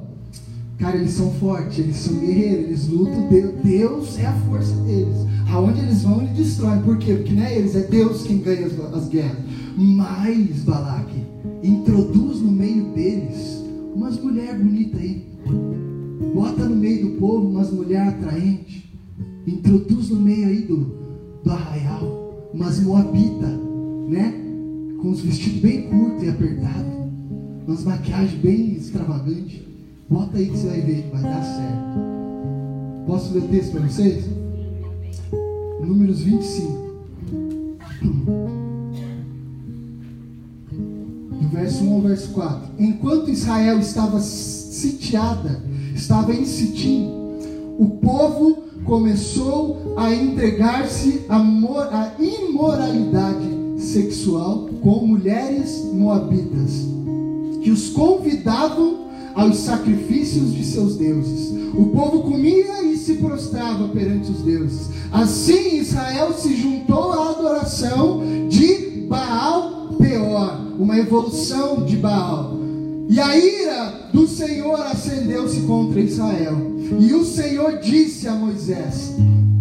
[0.78, 3.28] Cara, eles são fortes, eles são guerreiros, eles lutam,
[3.64, 5.26] Deus é a força deles.
[5.50, 6.78] Aonde eles vão, ele destrói.
[6.80, 7.14] Por quê?
[7.14, 9.38] Porque não é eles, é Deus quem ganha as, as guerras.
[9.76, 11.24] Mas, Balaque,
[11.64, 13.64] introduz no meio deles
[13.94, 15.26] umas mulheres bonitas aí.
[16.32, 18.84] Bota no meio do povo umas mulheres atraentes.
[19.46, 20.94] Introduz no meio aí do,
[21.42, 23.58] do arraial umas moabitas,
[24.08, 24.32] né?
[25.00, 26.92] Com os vestidos bem curtos e apertados.
[27.66, 29.67] Umas maquiagens bem extravagantes.
[30.10, 31.98] Bota aí que você vai ver que vai dar certo.
[33.06, 34.24] Posso ler o texto para vocês?
[35.84, 36.88] Números 25.
[41.40, 42.70] Do verso 1 ao verso 4.
[42.78, 45.62] Enquanto Israel estava sitiada,
[45.94, 47.10] estava em Sitim,
[47.78, 51.38] o povo começou a entregar-se à
[52.18, 56.86] imoralidade sexual com mulheres moabitas,
[57.62, 59.07] que os convidavam
[59.38, 61.56] aos sacrifícios de seus deuses.
[61.72, 64.88] O povo comia e se prostrava perante os deuses.
[65.12, 72.58] Assim Israel se juntou à adoração de Baal Peor, uma evolução de Baal.
[73.08, 76.56] E a ira do Senhor acendeu-se contra Israel.
[76.98, 79.14] E o Senhor disse a Moisés: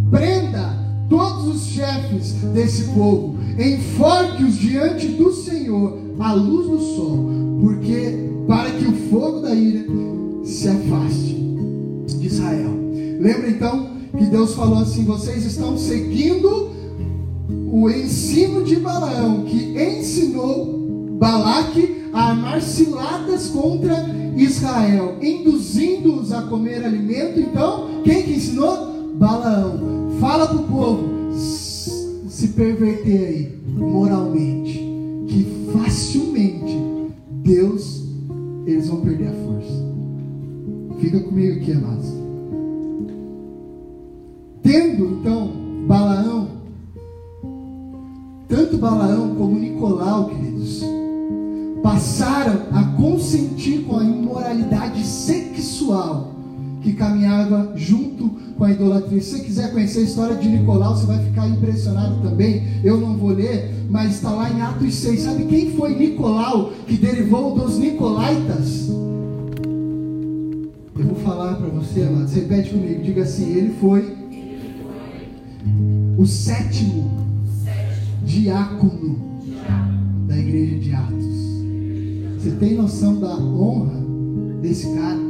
[0.10, 0.76] Prenda
[1.08, 7.30] todos os chefes desse povo, enforque-os diante do Senhor à luz do sol,
[7.62, 9.86] porque para que o fogo da ira
[10.44, 11.36] se afaste
[12.08, 12.72] de Israel.
[13.20, 16.72] Lembra então que Deus falou assim: vocês estão seguindo
[17.72, 20.78] o ensino de Balaão, que ensinou
[21.20, 24.06] Balaque a armar ciladas contra
[24.36, 27.40] Israel, induzindo-os a comer alimento.
[27.40, 28.94] Então, quem que ensinou?
[29.16, 30.12] Balaão.
[30.20, 31.17] Fala para o povo
[32.38, 34.78] se perverter aí moralmente,
[35.28, 36.78] que facilmente
[37.42, 38.04] Deus
[38.68, 41.00] eles vão perder a força.
[41.00, 42.14] Fica comigo aqui, amados.
[44.62, 45.52] Tendo então
[45.88, 46.50] Balaão,
[48.48, 50.84] tanto Balaão como Nicolau, queridos,
[51.82, 56.36] passaram a consentir com a imoralidade sexual
[56.88, 59.22] que caminhava junto com a idolatria.
[59.22, 62.64] Se você quiser conhecer a história de Nicolau, você vai ficar impressionado também.
[62.82, 65.20] Eu não vou ler, mas está lá em Atos 6.
[65.20, 68.88] Sabe quem foi Nicolau que derivou dos Nicolaitas?
[70.98, 72.30] Eu vou falar para você, amado.
[72.30, 74.16] Você repete comigo, diga assim: ele foi
[76.18, 77.12] o sétimo
[78.24, 79.20] diácono
[80.26, 81.38] da igreja de Atos.
[82.38, 84.00] Você tem noção da honra
[84.62, 85.27] desse cara?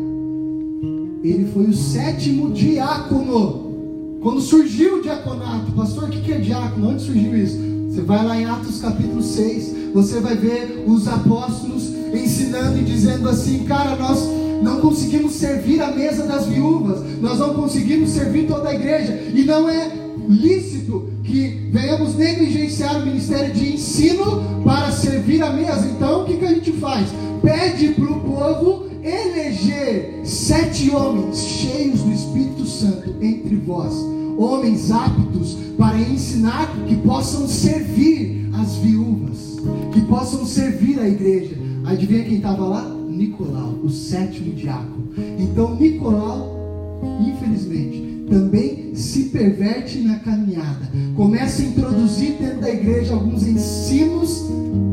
[1.24, 4.20] Ele foi o sétimo diácono.
[4.22, 6.90] Quando surgiu o diaconato, pastor, o que é diácono?
[6.90, 7.58] Onde surgiu isso?
[7.90, 13.28] Você vai lá em Atos capítulo 6, você vai ver os apóstolos ensinando e dizendo
[13.30, 14.28] assim, cara, nós
[14.62, 19.44] não conseguimos servir a mesa das viúvas, nós não conseguimos servir toda a igreja, e
[19.44, 19.92] não é
[20.28, 25.88] lícito que venhamos negligenciar o ministério de ensino para servir a mesa.
[25.88, 27.08] Então, o que, que a gente faz?
[27.42, 33.94] Pede para o povo eleger sete homens cheios do Espírito Santo entre vós,
[34.38, 39.58] homens aptos para ensinar que possam servir as viúvas,
[39.94, 41.56] que possam servir a igreja.
[41.86, 42.98] Adivinha quem estava lá?
[43.08, 45.10] Nicolau, o sétimo diácono.
[45.40, 53.48] Então, Nicolau, infelizmente, também se perverte na caminhada, começa a introduzir dentro da igreja alguns
[53.48, 54.44] ensinos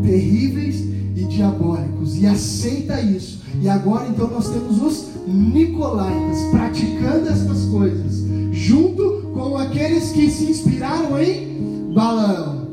[0.03, 0.80] terríveis
[1.16, 8.24] e diabólicos e aceita isso e agora então nós temos os Nicolaitas praticando essas coisas,
[8.53, 12.66] junto com aqueles que se inspiraram em Balaão.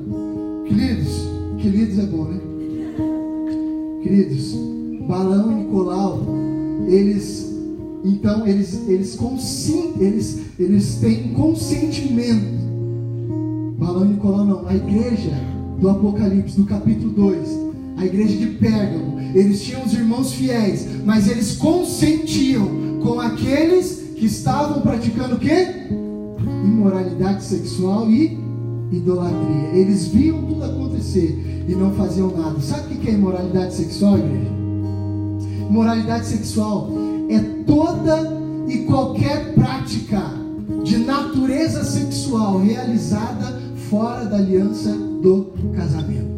[0.68, 1.08] Queridos,
[1.60, 2.40] queridos é bom, né?
[4.04, 4.54] Queridos,
[5.08, 6.20] Balaão e Nicolau,
[6.88, 7.51] eles
[8.04, 9.18] então eles eles
[10.00, 12.62] eles eles têm consentimento.
[13.78, 15.32] Balaão e Nicolau não, a igreja
[15.80, 17.50] do Apocalipse, do capítulo 2,
[17.98, 24.26] a igreja de Pérgamo, eles tinham os irmãos fiéis, mas eles consentiam com aqueles que
[24.26, 25.88] estavam praticando o quê?
[26.64, 28.38] Imoralidade sexual e
[28.92, 29.70] idolatria.
[29.74, 32.60] Eles viam tudo acontecer e não faziam nada.
[32.60, 34.52] Sabe o que é imoralidade sexual, igreja?
[35.70, 36.92] Imoralidade sexual
[37.30, 40.22] é toda e qualquer prática
[40.84, 43.60] de natureza sexual realizada
[43.90, 46.32] fora da aliança do casamento.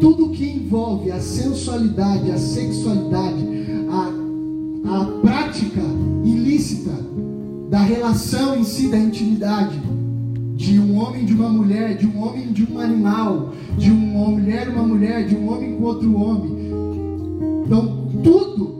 [0.00, 3.44] Tudo que envolve a sensualidade, a sexualidade,
[3.90, 5.80] a, a prática
[6.24, 6.92] ilícita
[7.70, 9.80] da relação em si, da intimidade,
[10.54, 14.68] de um homem de uma mulher, de um homem de um animal, de uma mulher
[14.68, 16.70] uma mulher, de um homem com outro homem.
[17.64, 18.75] Então, tudo,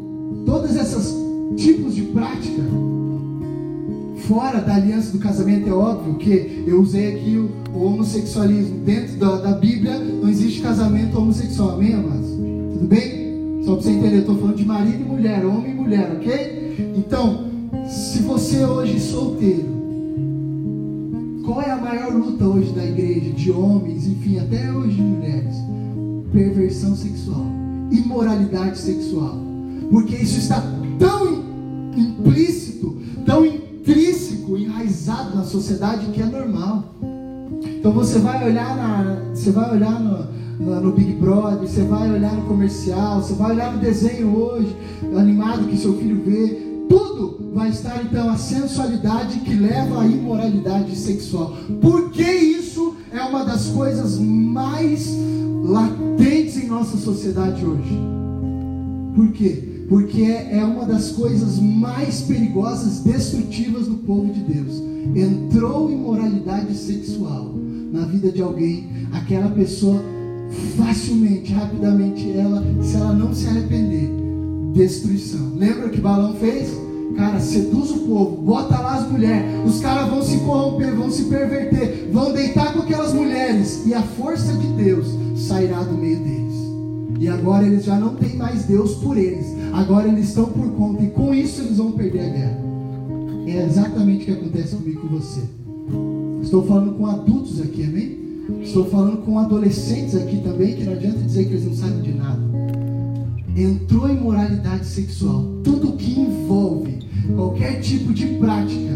[1.57, 2.63] tipos de prática,
[4.27, 8.81] fora da aliança do casamento, é óbvio que eu usei aqui o, o homossexualismo.
[8.81, 12.29] Dentro da, da, Bíblia não existe casamento homossexual, amém, amados?
[12.29, 13.63] Tudo bem?
[13.65, 16.93] Só para você entender, eu estou falando de marido e mulher, homem e mulher, ok?
[16.97, 17.47] Então,
[17.89, 19.77] se você hoje é solteiro,
[21.45, 25.55] qual é a maior luta hoje da igreja, de homens, enfim, até hoje de mulheres?
[26.33, 27.47] Perversão sexual,
[27.91, 29.39] imoralidade sexual.
[29.91, 30.61] Porque isso está
[30.99, 31.45] tão
[35.07, 36.85] enraizado na sociedade que é normal.
[37.79, 40.27] Então você vai olhar na, você vai olhar no,
[40.59, 44.75] no, no, Big Brother, você vai olhar no comercial, você vai olhar no desenho hoje,
[45.17, 50.97] animado que seu filho vê, tudo vai estar então a sensualidade que leva à imoralidade
[50.97, 51.57] sexual.
[51.81, 55.09] Porque isso é uma das coisas mais
[55.65, 57.99] latentes em nossa sociedade hoje.
[59.15, 59.87] Por quê?
[59.89, 64.86] Porque é uma das coisas mais perigosas, destrutivas do povo de Deus.
[65.15, 67.55] Entrou imoralidade sexual
[67.93, 70.03] na vida de alguém, aquela pessoa
[70.77, 74.11] facilmente, rapidamente, ela, se ela não se arrepender,
[74.75, 75.53] destruição.
[75.57, 76.69] Lembra que Balão fez?
[77.17, 81.25] Cara, seduz o povo, bota lá as mulheres, os caras vão se corromper, vão se
[81.25, 86.55] perverter, vão deitar com aquelas mulheres, e a força de Deus sairá do meio deles.
[87.19, 91.03] E agora eles já não têm mais Deus por eles, agora eles estão por conta,
[91.03, 92.67] e com isso eles vão perder a guerra.
[93.47, 95.40] É exatamente o que acontece comigo com você.
[96.42, 98.18] Estou falando com adultos aqui, amém?
[98.62, 102.12] Estou falando com adolescentes aqui também, que não adianta dizer que eles não sabem de
[102.12, 102.57] nada
[103.57, 106.99] entrou em moralidade sexual, tudo que envolve
[107.34, 108.94] qualquer tipo de prática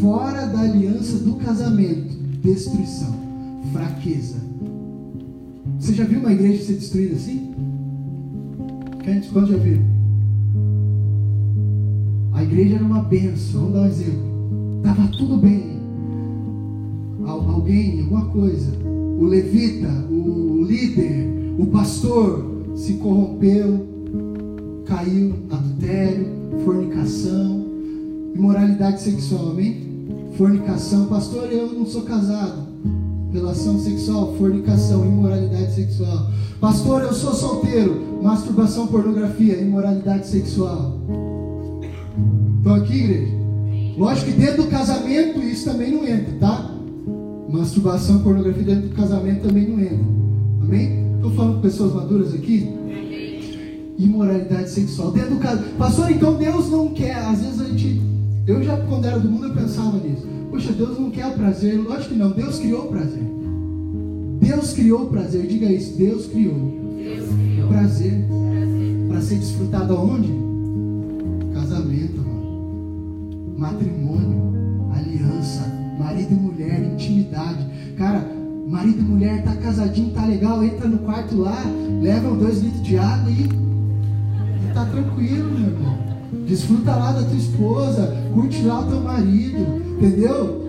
[0.00, 3.14] fora da aliança do casamento, destruição,
[3.72, 4.36] fraqueza.
[5.78, 7.52] Você já viu uma igreja ser destruída assim?
[9.32, 9.95] Quantos já viram?
[12.36, 14.76] A igreja era uma benção, vamos dar um exemplo.
[14.76, 15.80] Estava tudo bem.
[17.26, 18.72] Alguém, alguma coisa.
[18.84, 22.44] O levita, o líder, o pastor
[22.76, 23.86] se corrompeu,
[24.84, 26.26] caiu adultério,
[26.62, 27.64] fornicação,
[28.34, 29.86] imoralidade sexual, amém?
[30.36, 32.66] Fornicação, pastor, eu não sou casado.
[33.32, 36.30] Relação sexual, fornicação, imoralidade sexual.
[36.60, 38.20] Pastor, eu sou solteiro.
[38.22, 40.98] Masturbação, pornografia, imoralidade sexual.
[42.66, 43.32] Estão aqui, igreja?
[43.96, 46.68] Lógico que dentro do casamento isso também não entra, tá?
[47.48, 50.04] Masturbação, pornografia dentro do casamento também não entra.
[50.62, 51.14] Amém?
[51.14, 52.68] Estou falando com pessoas maduras aqui?
[53.96, 55.12] imoralidade sexual.
[55.12, 57.14] Dentro do caso, pastor, então Deus não quer.
[57.14, 58.02] Às vezes a gente,
[58.48, 60.26] eu já quando era do mundo eu pensava nisso.
[60.50, 61.80] Poxa, Deus não quer o prazer.
[61.80, 62.32] Lógico que não.
[62.32, 63.22] Deus criou o prazer.
[64.40, 65.46] Deus criou o prazer.
[65.46, 65.96] Diga isso.
[65.96, 66.98] Deus criou.
[66.98, 67.66] Deus criou.
[67.66, 68.24] O prazer.
[68.26, 69.08] prazer.
[69.08, 70.45] Para ser desfrutado aonde?
[73.56, 75.62] Matrimônio, aliança,
[75.98, 77.66] marido e mulher, intimidade.
[77.96, 78.26] Cara,
[78.68, 81.62] marido e mulher tá casadinho, tá legal, entra no quarto lá,
[82.02, 83.48] leva dois litros de água e
[84.74, 85.96] tá tranquilo, meu irmão.
[86.46, 90.66] Desfruta lá da tua esposa, curte lá o teu marido, entendeu?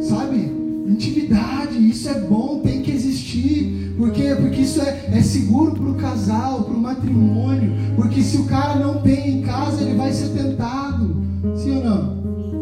[0.00, 0.60] Sabe?
[0.86, 3.94] Intimidade, isso é bom, tem que existir.
[3.96, 4.34] Por quê?
[4.40, 7.72] Porque isso é, é seguro para o casal, para o matrimônio.
[7.96, 11.14] Porque se o cara não tem em casa, ele vai ser tentado.
[11.54, 12.19] Sim ou não?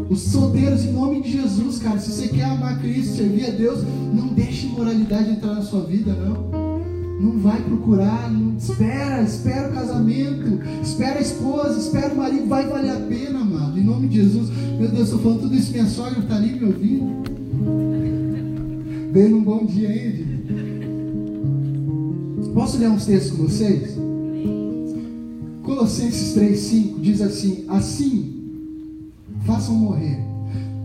[0.09, 3.85] Os solteiros, em nome de Jesus, cara, se você quer amar Cristo, servir a Deus,
[4.15, 6.69] não deixe imoralidade entrar na sua vida, não.
[7.21, 12.67] Não vai procurar, não, espera, espera o casamento, espera a esposa, espera o marido, vai
[12.69, 13.79] valer a pena, amado.
[13.79, 14.49] Em nome de Jesus.
[14.79, 17.23] Meu Deus, estou falando tudo isso, minha sogra está ali me ouvindo.
[19.13, 20.29] Veio num bom dia aí,
[22.59, 23.97] Posso ler uns textos com vocês?
[25.63, 28.38] Colossenses 3,5 diz assim: Assim,
[29.49, 30.19] façam morrer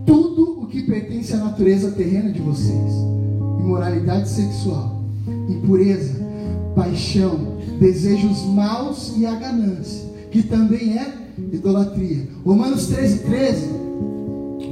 [0.06, 2.92] tudo o que pertence à natureza terrena de vocês:
[3.60, 5.02] imoralidade sexual,
[5.48, 6.18] impureza,
[6.74, 11.12] paixão, desejos maus e a ganância, que também é
[11.52, 12.26] idolatria.
[12.44, 13.68] Romanos 13, 13,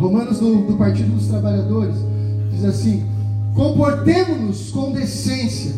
[0.00, 1.96] Romanos do, do Partido dos Trabalhadores,
[2.50, 3.04] diz assim:
[3.54, 5.72] comportemos-nos com decência,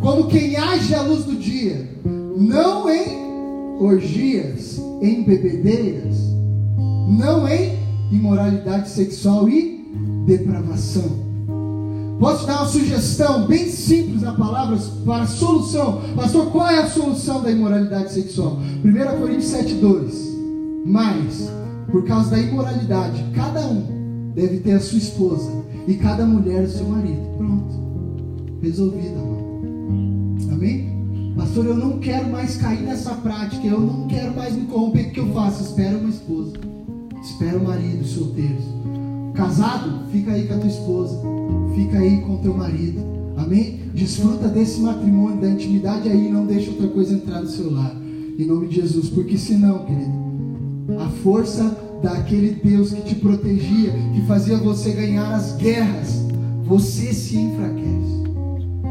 [0.00, 1.88] como quem age à luz do dia,
[2.36, 3.20] não em
[3.80, 6.32] orgias, em bebedeiras,
[7.12, 7.78] não em
[8.10, 9.86] imoralidade sexual e
[10.26, 11.22] depravação.
[12.18, 16.00] Posso dar uma sugestão bem simples na palavra para a solução?
[16.14, 18.58] Pastor, qual é a solução da imoralidade sexual?
[18.84, 20.32] 1 Coríntios 7,2.
[20.86, 21.50] Mas,
[21.90, 25.50] por causa da imoralidade, cada um deve ter a sua esposa
[25.86, 27.36] e cada mulher o seu marido.
[27.36, 27.74] Pronto.
[28.62, 30.52] Resolvido, amor.
[30.52, 31.34] Amém?
[31.36, 35.08] Pastor, eu não quero mais cair nessa prática, eu não quero mais me corromper.
[35.08, 35.64] O que eu faço?
[35.64, 36.71] Espera uma esposa.
[37.22, 38.64] Espera o marido, solteiros.
[39.34, 41.20] Casado, fica aí com a tua esposa.
[41.74, 43.00] Fica aí com o teu marido.
[43.36, 43.80] Amém?
[43.94, 47.94] Desfruta desse matrimônio, da intimidade aí, não deixa outra coisa entrar no seu lar.
[48.38, 49.08] Em nome de Jesus.
[49.08, 50.12] Porque senão, querido,
[50.98, 56.26] a força daquele Deus que te protegia, que fazia você ganhar as guerras,
[56.64, 58.22] você se enfraquece.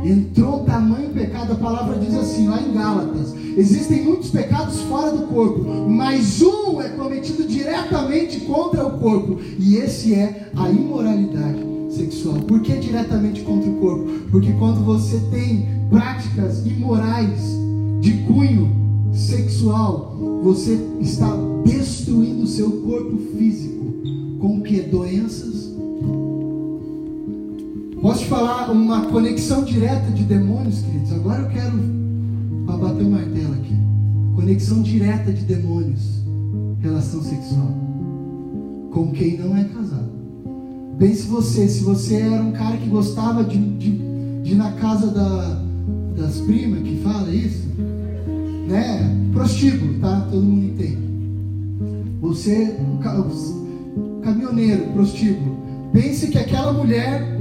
[0.03, 5.27] Entrou tamanho pecado, a palavra diz assim, lá em Gálatas: existem muitos pecados fora do
[5.27, 12.35] corpo, mas um é cometido diretamente contra o corpo, e esse é a imoralidade sexual.
[12.35, 14.05] Por que diretamente contra o corpo?
[14.31, 17.41] Porque quando você tem práticas imorais
[17.99, 18.69] de cunho
[19.13, 21.31] sexual, você está
[21.65, 23.93] destruindo o seu corpo físico
[24.39, 24.81] com que?
[24.81, 25.61] Doenças
[28.01, 31.13] Posso te falar uma conexão direta de demônios, queridos?
[31.13, 31.77] Agora eu quero
[32.77, 33.75] bater o martelo aqui.
[34.35, 36.21] Conexão direta de demônios,
[36.79, 37.73] relação sexual,
[38.91, 40.11] com quem não é casado.
[40.97, 43.97] Pense você, se você era um cara que gostava de, de,
[44.43, 45.63] de ir na casa da,
[46.15, 47.67] das primas, que fala isso,
[48.67, 49.17] né?
[49.33, 50.27] Prostíbulo, tá?
[50.29, 51.01] Todo mundo entende.
[52.21, 55.57] Você, o caminhoneiro, prostíbulo.
[55.91, 57.37] Pense que aquela mulher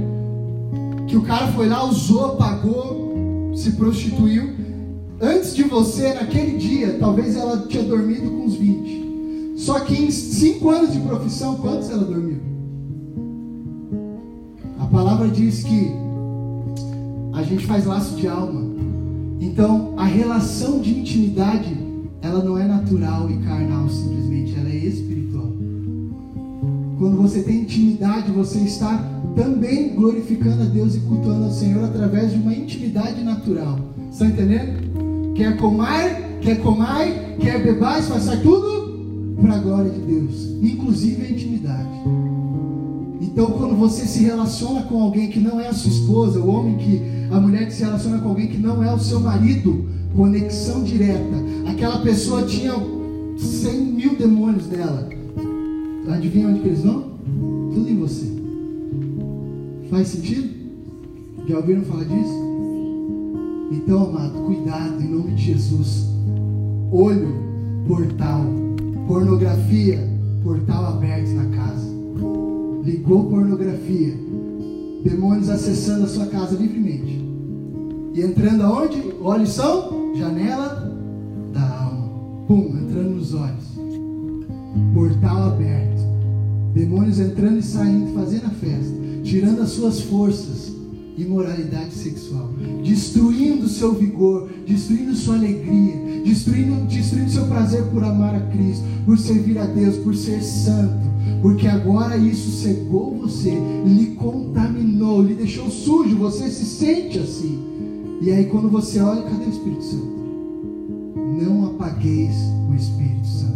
[1.07, 4.60] que o cara foi lá, usou, pagou, se prostituiu.
[5.21, 9.53] Antes de você, naquele dia, talvez ela tinha dormido com uns 20.
[9.55, 12.39] Só que em 5 anos de profissão, quantos ela dormiu?
[14.79, 15.91] A palavra diz que
[17.33, 18.71] a gente faz laço de alma.
[19.39, 21.77] Então, a relação de intimidade,
[22.23, 25.51] ela não é natural e carnal simplesmente, ela é espiritual.
[26.97, 32.31] Quando você tem intimidade, você está também glorificando a Deus e cultuando ao Senhor através
[32.31, 33.79] de uma intimidade natural.
[34.11, 34.90] Está entendendo?
[35.35, 37.05] Quer comar, quer comar,
[37.39, 41.89] quer beber, faça tudo para a glória de Deus, inclusive a intimidade.
[43.21, 46.77] Então, quando você se relaciona com alguém que não é a sua esposa, o homem
[46.77, 47.01] que,
[47.31, 51.37] a mulher que se relaciona com alguém que não é o seu marido, conexão direta.
[51.67, 52.73] Aquela pessoa tinha
[53.37, 55.07] 100 mil demônios nela.
[56.09, 57.11] Adivinha onde eles vão?
[57.73, 58.25] Tudo em você.
[59.89, 60.49] Faz sentido?
[61.47, 62.40] Já ouviram falar disso?
[63.71, 66.09] Então, amado, cuidado em nome de Jesus.
[66.91, 67.29] Olho,
[67.87, 68.43] portal.
[69.07, 70.07] Pornografia,
[70.43, 71.87] portal aberto na casa.
[72.83, 74.13] Ligou pornografia.
[75.03, 77.25] Demônios acessando a sua casa livremente.
[78.13, 79.13] E entrando aonde?
[79.21, 80.91] Olhos são janela
[81.53, 82.09] da alma.
[82.47, 83.79] Pum, entrando nos olhos.
[84.93, 86.01] Portal aberto.
[86.73, 90.71] Demônios entrando e saindo, fazendo a festa tirando as suas forças,
[91.21, 92.49] imoralidade sexual,
[92.83, 99.17] destruindo seu vigor, destruindo sua alegria, destruindo, destruindo seu prazer por amar a Cristo, por
[99.17, 101.09] servir a Deus, por ser santo,
[101.41, 103.51] porque agora isso cegou você,
[103.85, 107.59] lhe contaminou, lhe deixou sujo, você se sente assim.
[108.21, 110.21] E aí quando você olha, cadê o Espírito Santo?
[111.41, 112.35] Não apagueis
[112.69, 113.51] o Espírito Santo.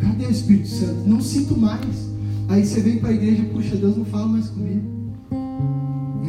[0.00, 1.06] Cadê o Espírito Santo?
[1.06, 2.06] Não sinto mais.
[2.48, 4.95] Aí você vem para a igreja, puxa, Deus não fala mais comigo.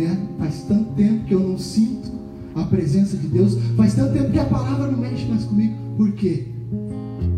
[0.04, 0.18] Né?
[0.38, 2.12] Faz tanto tempo que eu não sinto
[2.56, 3.58] a presença de Deus.
[3.76, 5.74] Faz tanto tempo que a palavra não mexe mais comigo.
[5.98, 6.46] Por quê?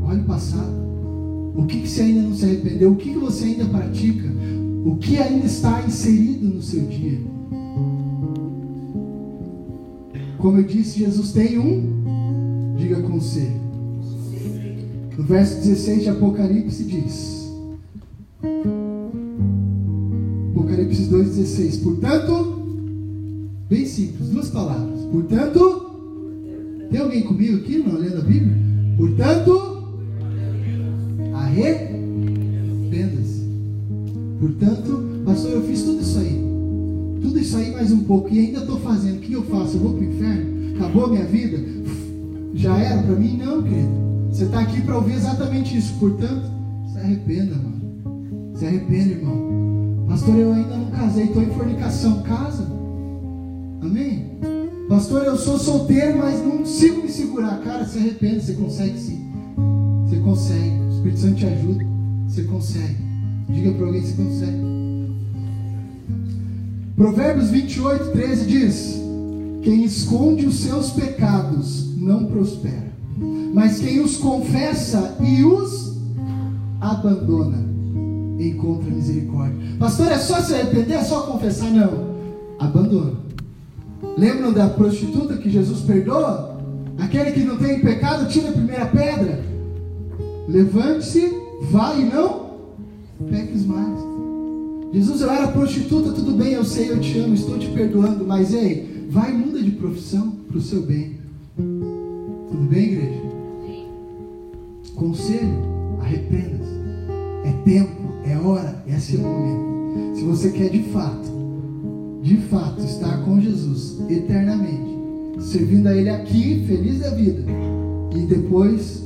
[0.03, 0.79] Olha o passado.
[1.55, 2.91] O que, que você ainda não se arrependeu?
[2.91, 4.29] O que, que você ainda pratica?
[4.85, 7.19] O que ainda está inserido no seu dia?
[10.37, 13.59] Como eu disse, Jesus tem um, diga conselho.
[15.17, 17.51] No verso 16 de Apocalipse diz:
[20.79, 21.83] Apocalipse 2,16.
[21.83, 22.55] Portanto,
[23.69, 24.99] bem simples, duas palavras.
[25.11, 25.91] Portanto,
[26.89, 28.57] tem alguém comigo aqui não lendo a Bíblia?
[28.97, 29.83] Portanto,
[31.33, 31.99] arrependa-se.
[34.39, 36.41] Portanto, pastor, eu fiz tudo isso aí.
[37.21, 38.33] Tudo isso aí mais um pouco.
[38.33, 39.17] E ainda estou fazendo.
[39.17, 39.75] O que eu faço?
[39.75, 40.75] Eu vou para o inferno?
[40.75, 41.57] Acabou a minha vida?
[42.53, 43.37] Já era para mim?
[43.37, 44.09] Não, querido.
[44.31, 45.93] Você está aqui para ouvir exatamente isso.
[45.99, 46.49] Portanto,
[46.91, 48.53] se arrependa, mano.
[48.55, 49.48] Se arrependa, irmão.
[50.19, 52.21] Pastor, eu ainda não casei, estou em fornicação.
[52.23, 52.67] Casa.
[53.81, 54.37] Amém?
[54.89, 57.61] Pastor, eu sou solteiro, mas não consigo me segurar.
[57.61, 59.31] Cara, se arrepende, você consegue sim.
[60.03, 60.71] Você consegue.
[60.71, 61.85] O Espírito Santo te ajuda.
[62.27, 62.97] Você consegue.
[63.47, 64.57] Diga para alguém se consegue.
[66.97, 69.01] Provérbios 28, 13 diz:
[69.61, 72.91] Quem esconde os seus pecados não prospera,
[73.53, 75.97] mas quem os confessa e os
[76.81, 77.69] abandona
[78.47, 79.57] encontra misericórdia.
[79.77, 80.97] Pastor, é só se arrepender?
[80.97, 81.69] É só confessar?
[81.71, 82.15] Não.
[82.57, 83.13] Abandona.
[84.17, 86.57] Lembram da prostituta que Jesus perdoa?
[86.97, 89.43] Aquele que não tem pecado, tira a primeira pedra.
[90.47, 91.33] Levante-se,
[91.71, 92.49] vá e não
[93.29, 93.99] peques mais.
[94.93, 98.53] Jesus, eu era prostituta, tudo bem, eu sei, eu te amo, estou te perdoando, mas
[98.53, 101.19] ei, vai e muda de profissão para o seu bem.
[110.39, 111.29] Você quer de fato,
[112.21, 114.97] de fato, estar com Jesus eternamente,
[115.37, 117.43] servindo a Ele aqui, feliz da vida,
[118.15, 119.03] e depois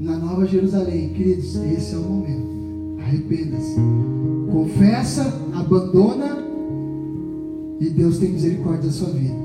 [0.00, 2.96] na Nova Jerusalém, queridos, esse é o momento.
[3.00, 3.76] Arrependa-se.
[4.50, 6.38] Confessa, abandona
[7.78, 9.36] e Deus tem misericórdia da sua vida.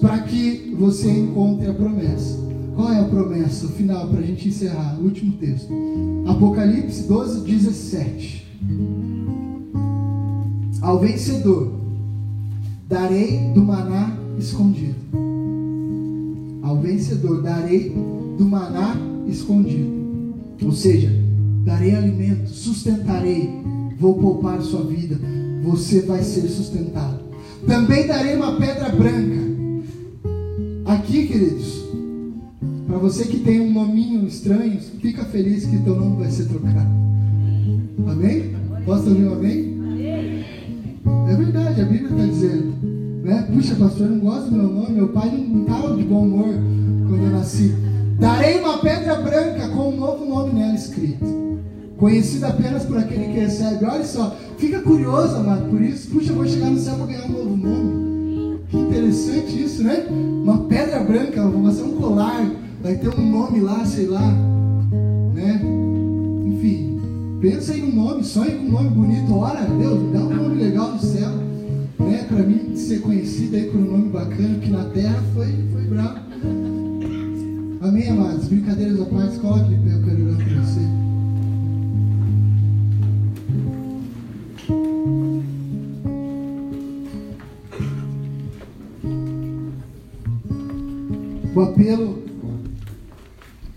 [0.00, 2.38] Para que você encontre a promessa.
[2.74, 3.66] Qual é a promessa?
[3.66, 4.98] O final, para a gente encerrar.
[4.98, 5.70] O último texto.
[6.26, 8.46] Apocalipse 12, 17.
[10.86, 11.72] Ao vencedor
[12.88, 14.94] darei do maná escondido.
[16.62, 17.92] Ao vencedor darei
[18.38, 19.90] do maná escondido.
[20.62, 21.10] Ou seja,
[21.64, 23.50] darei alimento, sustentarei,
[23.98, 25.18] vou poupar sua vida,
[25.64, 27.18] você vai ser sustentado.
[27.66, 29.40] Também darei uma pedra branca.
[30.84, 31.84] Aqui, queridos,
[32.86, 36.94] para você que tem um nominho estranho, fica feliz que teu nome vai ser trocado.
[38.06, 38.54] Amém?
[38.84, 39.75] Posso ouvir um amém?
[41.28, 42.74] É verdade, a Bíblia está dizendo.
[43.22, 43.48] Né?
[43.52, 46.54] Puxa, pastor, eu não gosto do meu nome, meu pai não estava de bom humor
[47.08, 47.74] quando eu nasci.
[48.18, 51.46] Darei uma pedra branca com um novo nome nela escrito
[51.96, 53.84] conhecido apenas por aquele que recebe.
[53.84, 56.10] Olha só, fica curioso, amado, por isso.
[56.10, 58.60] Puxa, eu vou chegar no céu para ganhar um novo nome.
[58.68, 60.06] Que interessante isso, né?
[60.10, 62.50] Uma pedra branca, vai ser um colar,
[62.82, 64.32] vai ter um nome lá, sei lá,
[65.34, 65.60] né?
[67.40, 69.34] Pensa aí no nome, sonha com um nome bonito.
[69.34, 71.30] Ora, Deus, dá um nome legal no céu,
[71.98, 72.24] né?
[72.26, 76.18] Para mim ser conhecido aí por um nome bacana, que na terra foi, foi bravo.
[77.82, 78.48] Amém, amados?
[78.48, 80.80] Brincadeiras à parte, coloque de pé, eu quero orar para você.
[91.54, 92.22] O apelo,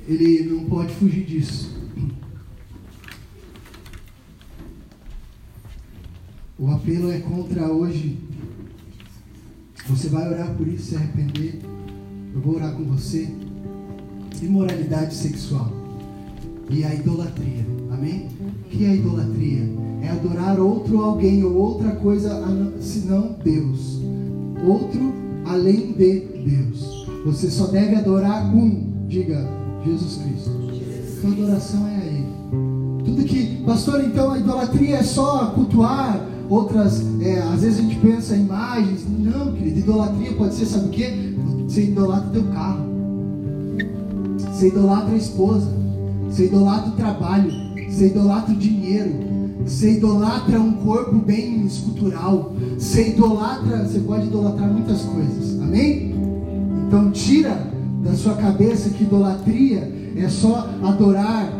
[0.07, 1.78] ele não pode fugir disso.
[6.59, 8.19] O apelo é contra hoje.
[9.87, 11.61] Você vai orar por isso, se arrepender.
[12.33, 13.29] Eu vou orar com você.
[14.41, 15.71] Imoralidade sexual
[16.69, 17.65] e a idolatria.
[17.91, 18.27] Amém?
[18.65, 19.63] O que é a idolatria?
[20.01, 22.43] É adorar outro alguém ou outra coisa
[22.81, 24.01] senão Deus.
[24.67, 25.13] Outro
[25.45, 27.07] além de Deus.
[27.25, 29.07] Você só deve adorar um.
[29.07, 29.47] Diga,
[29.85, 30.51] Jesus Cristo.
[31.21, 32.27] Sua adoração é a Ele.
[33.05, 37.01] Tudo que, pastor, então a idolatria é só cultuar outras.
[37.21, 39.05] É, às vezes a gente pensa em imagens.
[39.07, 41.35] Não, querido, idolatria pode ser, sabe o que?
[41.67, 42.85] Você idolatra teu carro.
[44.37, 45.67] Você idolatra a esposa.
[46.29, 47.51] Você idolatra o trabalho.
[47.89, 49.13] Você idolatra o dinheiro.
[49.65, 52.53] Você idolatra um corpo bem escultural.
[52.77, 55.61] Você idolatra, você pode idolatrar muitas coisas.
[55.61, 56.15] Amém?
[56.87, 57.67] Então tira
[58.03, 61.51] da sua cabeça que idolatria é só adorar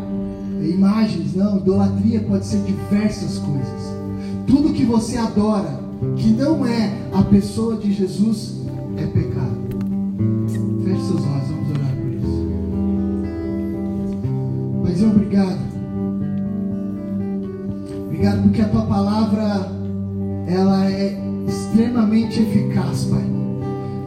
[0.62, 1.36] imagens.
[1.36, 3.99] Não, idolatria pode ser diversas coisas.
[4.50, 5.80] Tudo que você adora,
[6.18, 8.56] que não é a pessoa de Jesus,
[8.98, 9.70] é pecado.
[10.84, 12.48] Feche seus olhos, vamos orar por isso.
[14.84, 15.60] Mas obrigado.
[18.08, 19.72] Obrigado porque a tua palavra
[20.48, 21.16] ela é
[21.48, 23.24] extremamente eficaz, Pai.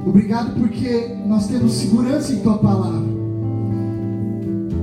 [0.05, 3.12] Obrigado porque nós temos segurança em tua palavra.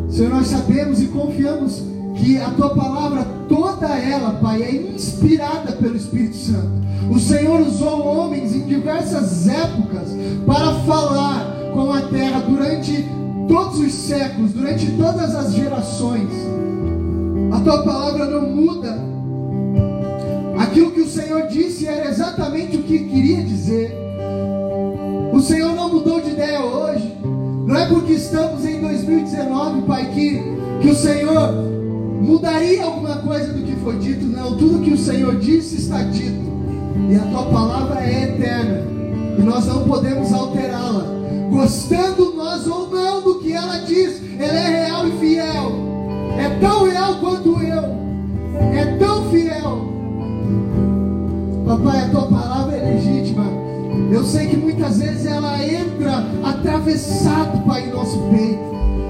[0.10, 1.84] Senhor, nós sabemos e confiamos
[2.16, 6.80] que a tua palavra, toda ela, Pai, é inspirada pelo Espírito Santo.
[7.10, 10.10] O Senhor usou homens em diversas épocas
[10.46, 13.06] para falar com a terra durante
[13.48, 16.30] todos os séculos, durante todas as gerações.
[17.52, 18.96] A tua palavra não muda.
[20.60, 23.98] Aquilo que o Senhor disse era exatamente o que queria dizer.
[25.34, 27.18] O Senhor não mudou de ideia hoje.
[27.66, 30.42] Não é porque estamos em 2019, Pai, que,
[30.82, 31.79] que o Senhor
[32.20, 34.26] mudaria alguma coisa do que foi dito.
[34.26, 36.50] Não, tudo que o Senhor disse está dito.
[37.10, 38.84] E a tua palavra é eterna.
[39.38, 41.06] E nós não podemos alterá-la.
[41.50, 45.72] Gostando nós ou não do que ela diz, ela é real e fiel.
[46.38, 47.84] É tão real quanto eu.
[48.74, 49.90] É tão fiel.
[51.66, 53.46] Papai, a tua palavra é legítima.
[54.12, 58.60] Eu sei que muitas vezes ela entra atravessado, Pai, em nosso peito.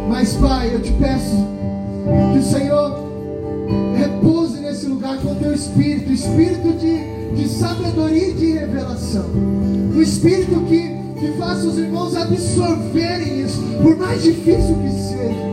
[0.10, 1.47] Mas, Pai, eu te peço
[2.34, 3.10] que o Senhor
[3.97, 9.26] repouse nesse lugar com o teu espírito espírito de, de sabedoria e de revelação.
[9.95, 15.49] Um espírito que, que faça os irmãos absorverem isso, por mais difícil que seja,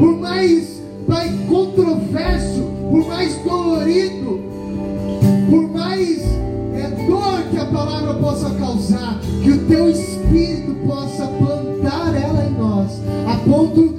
[0.00, 0.74] por mais,
[1.06, 4.40] Pai, controverso, por mais dolorido,
[5.50, 6.22] por mais
[6.74, 12.52] é, dor que a palavra possa causar, que o teu espírito possa plantar ela em
[12.58, 12.90] nós,
[13.26, 13.93] a ponto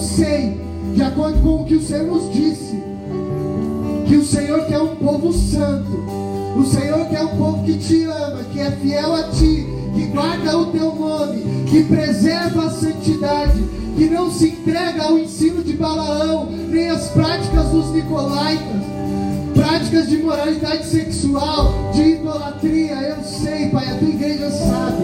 [0.00, 0.58] sei,
[0.94, 2.82] de acordo com o que o Senhor nos disse,
[4.06, 5.90] que o Senhor quer um povo santo,
[6.56, 10.58] o Senhor quer um povo que te ama, que é fiel a ti, que guarda
[10.58, 13.62] o teu nome, que preserva a santidade,
[13.96, 18.82] que não se entrega ao ensino de Balaão, nem às práticas dos Nicolaitas,
[19.54, 22.94] práticas de moralidade sexual, de idolatria.
[22.94, 25.02] Eu sei, Pai, a tua igreja sabe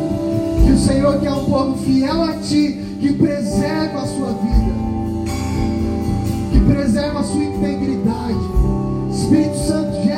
[0.64, 4.74] que o Senhor quer um povo fiel a ti, que preserva a sua vida,
[6.52, 8.38] que preserva a sua integridade.
[9.10, 10.15] Espírito Santo, gera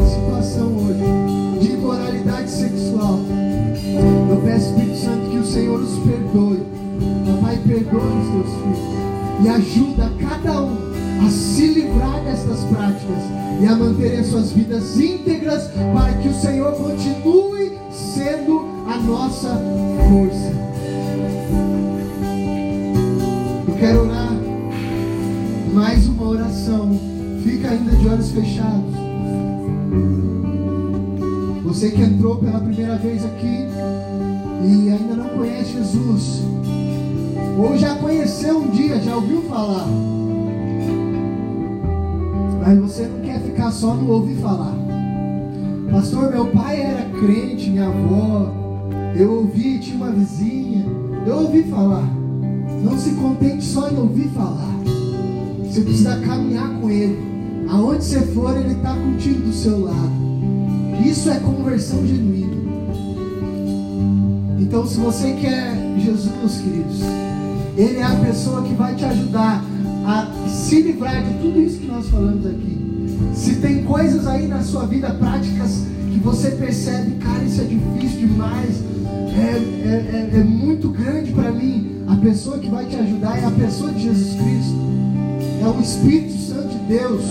[0.00, 3.18] situação hoje de imoralidade sexual,
[4.30, 6.62] eu peço, Espírito Santo, que o Senhor os perdoe.
[7.26, 8.92] Papai, perdoe os teus filhos
[9.44, 10.92] e ajuda cada um
[11.26, 13.22] a se livrar destas práticas
[13.60, 17.31] e a manterem as suas vidas íntegras para que o Senhor continue
[39.12, 39.86] já ouviu falar,
[42.64, 44.74] mas você não quer ficar só no ouvir falar.
[45.90, 48.50] Pastor, meu pai era crente, minha avó,
[49.14, 50.86] eu ouvi, tinha uma vizinha,
[51.26, 52.08] eu ouvi falar.
[52.82, 54.74] Não se contente só em ouvir falar.
[55.66, 57.18] Você precisa caminhar com ele.
[57.68, 60.12] Aonde você for, ele está contigo do seu lado.
[61.04, 62.56] Isso é conversão genuína.
[64.58, 67.02] Então, se você quer Jesus, queridos,
[67.76, 69.64] Ele é a pessoa que vai te ajudar
[70.04, 72.78] a se livrar de tudo isso que nós falamos aqui.
[73.34, 78.28] Se tem coisas aí na sua vida, práticas, que você percebe, cara, isso é difícil
[78.28, 78.82] demais,
[79.34, 79.56] é,
[79.88, 82.02] é, é, é muito grande para mim.
[82.08, 84.76] A pessoa que vai te ajudar é a pessoa de Jesus Cristo,
[85.62, 87.22] é o Espírito Santo de Deus.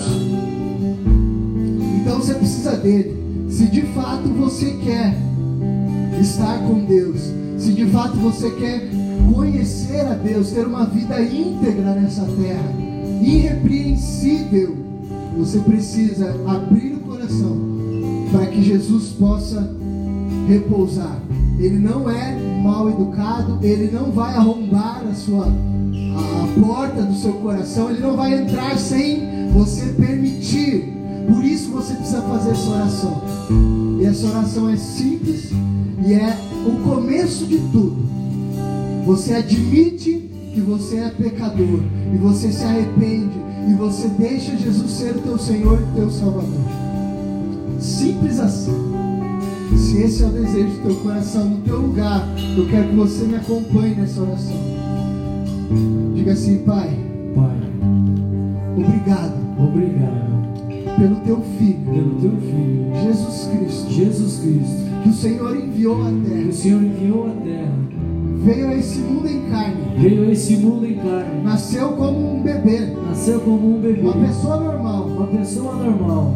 [2.01, 3.21] Então você precisa dele.
[3.49, 5.15] Se de fato você quer
[6.19, 7.19] estar com Deus,
[7.57, 8.89] se de fato você quer
[9.33, 12.73] conhecer a Deus, ter uma vida íntegra nessa terra,
[13.21, 14.75] irrepreensível,
[15.37, 17.57] você precisa abrir o coração
[18.31, 19.73] para que Jesus possa
[20.47, 21.19] repousar.
[21.59, 27.33] Ele não é mal educado, ele não vai arrombar a sua a, porta do seu
[27.33, 30.91] coração, ele não vai entrar sem você permitir.
[31.27, 33.21] Por isso você precisa fazer essa oração.
[34.01, 35.51] E essa oração é simples
[36.05, 38.10] e é o começo de tudo.
[39.05, 41.81] Você admite que você é pecador
[42.13, 43.39] e você se arrepende
[43.69, 46.65] e você deixa Jesus ser o teu Senhor e o teu Salvador.
[47.79, 48.91] Simples assim.
[49.77, 52.27] Se esse é o desejo do teu coração, no teu lugar,
[52.57, 54.57] eu quero que você me acompanhe nessa oração.
[56.13, 56.89] Diga assim, Pai.
[57.35, 57.57] Pai,
[58.77, 59.41] Obrigado.
[59.57, 60.31] Obrigado
[61.01, 66.11] pelo teu filho, pelo teu filho, Jesus Cristo, Jesus Cristo, que o Senhor enviou à
[66.11, 67.73] que terra, o Senhor enviou à terra,
[68.43, 72.41] veio a esse mundo em carne, veio a esse mundo em carne, nasceu como um
[72.41, 76.35] bebê, nasceu como um bebê, uma pessoa normal, uma pessoa normal,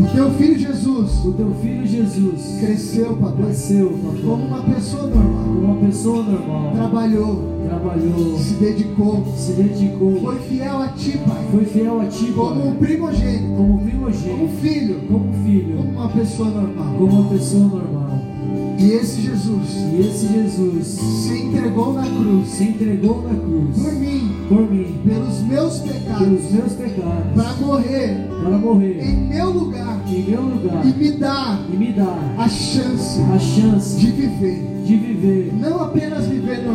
[0.00, 5.02] O teu filho Jesus O teu filho Jesus cresceu, papai, cresceu, papai, como uma pessoa
[5.02, 5.44] normal.
[5.44, 6.72] como uma pessoa normal.
[6.74, 12.32] Trabalhou, Trabalhou, se dedicou, se dedicou, foi fiel a ti, pai, foi fiel a ti,
[12.34, 16.94] como um pai, primogênito, como como primogênito, filho, como como filho, uma pessoa normal.
[16.98, 18.33] como uma pessoa normal.
[18.78, 23.92] E esse Jesus E esse Jesus se entregou na cruz se entregou na por cruz
[23.98, 29.50] mim, por mim, pelos meus pecados, pelos meus pecados, para morrer para morrer em meu
[29.50, 34.10] lugar em meu lugar e me dar e me dar a chance a chance de
[34.10, 36.73] viver, de viver, não apenas viver apenas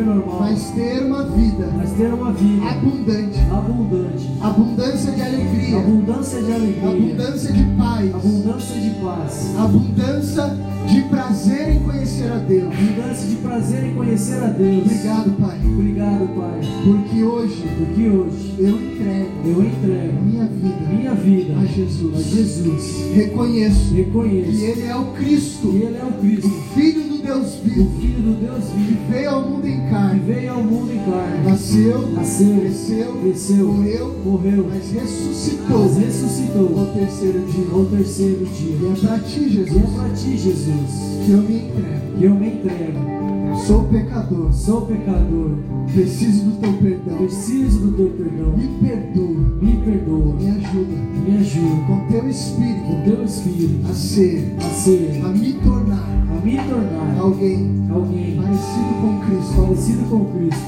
[0.00, 5.78] viver normal, mas ter uma vida mas ter uma vida abundante, abundante, abundância de alegria,
[5.78, 12.38] abundância de alegria, abundância de paz, abundância de paz, abundância de prazer em conhecer a
[12.38, 12.72] Deus.
[12.72, 14.84] abundância de prazer em conhecer a Deus.
[14.84, 21.14] Obrigado, Pai, Obrigado, Pai, porque hoje porque hoje eu entrego eu entrego minha vida minha
[21.14, 22.26] vida a a Jesus.
[22.26, 23.14] Jesus.
[23.14, 27.54] Reconheço que Reconheço Ele é o Cristo, que Ele é o Cristo, o Filho Deus
[27.54, 30.62] o vivo, Filho do Deus que vivo, veio ao mundo em que carne, veio ao
[30.64, 35.78] mundo em carne, nasceu, nasceu, cresceu, cresceu, morreu, morreu, mas ressuscitou.
[35.84, 36.78] Mas ressuscitou.
[36.78, 37.66] Ao terceiro dia.
[37.72, 38.88] ao terceiro E dia.
[38.88, 40.90] é para ti, E é Jesus, para ti, Jesus,
[41.24, 42.18] que eu me entrego.
[42.18, 43.39] que eu me entrego.
[43.66, 45.50] Sou pecador, Sou pecador,
[45.92, 47.16] preciso do teu perdão.
[47.18, 48.56] preciso do teu perdão.
[48.56, 53.94] Me perdoa, Me perdoa, me ajuda me ajuda com teu Espírito com teu Espírito a
[53.94, 59.62] ser, a ser, a me tornar a me tornar alguém alguém parecido com Cristo.
[59.62, 60.64] parecido com Cristo.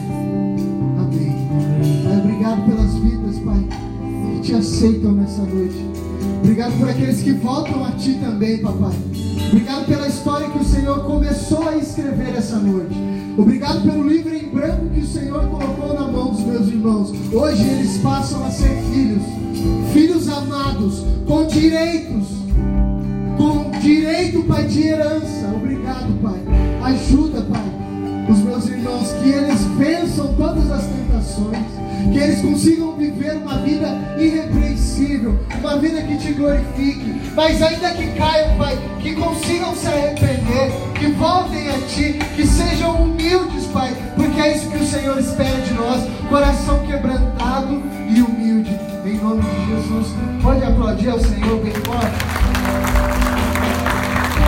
[0.98, 1.32] Amém.
[1.50, 2.02] Amém.
[2.04, 3.66] Pai, obrigado pelas vidas, Pai,
[4.34, 5.84] que te aceitam nessa noite.
[6.42, 8.92] Obrigado por aqueles que voltam a Ti também, Papai.
[9.52, 12.96] Obrigado pela história que o Senhor começou a escrever essa noite.
[13.36, 17.12] Obrigado pelo livro em branco que o Senhor colocou na mão dos meus irmãos.
[17.30, 19.22] Hoje eles passam a ser filhos,
[19.92, 22.28] filhos amados, com direitos,
[23.36, 25.52] com direito, Pai, de herança.
[25.54, 26.40] Obrigado, Pai.
[26.84, 27.62] Ajuda, Pai,
[28.28, 31.66] os meus irmãos, que eles vençam todas as tentações,
[32.12, 38.06] que eles consigam viver uma vida irrepreensível, uma vida que te glorifique, mas ainda que
[38.18, 44.40] caiam, Pai, que consigam se arrepender, que voltem a Ti, que sejam humildes, Pai, porque
[44.40, 49.66] é isso que o Senhor espera de nós, coração quebrantado e humilde, em nome de
[49.74, 50.14] Jesus.
[50.42, 52.41] Pode aplaudir ao Senhor bem forte.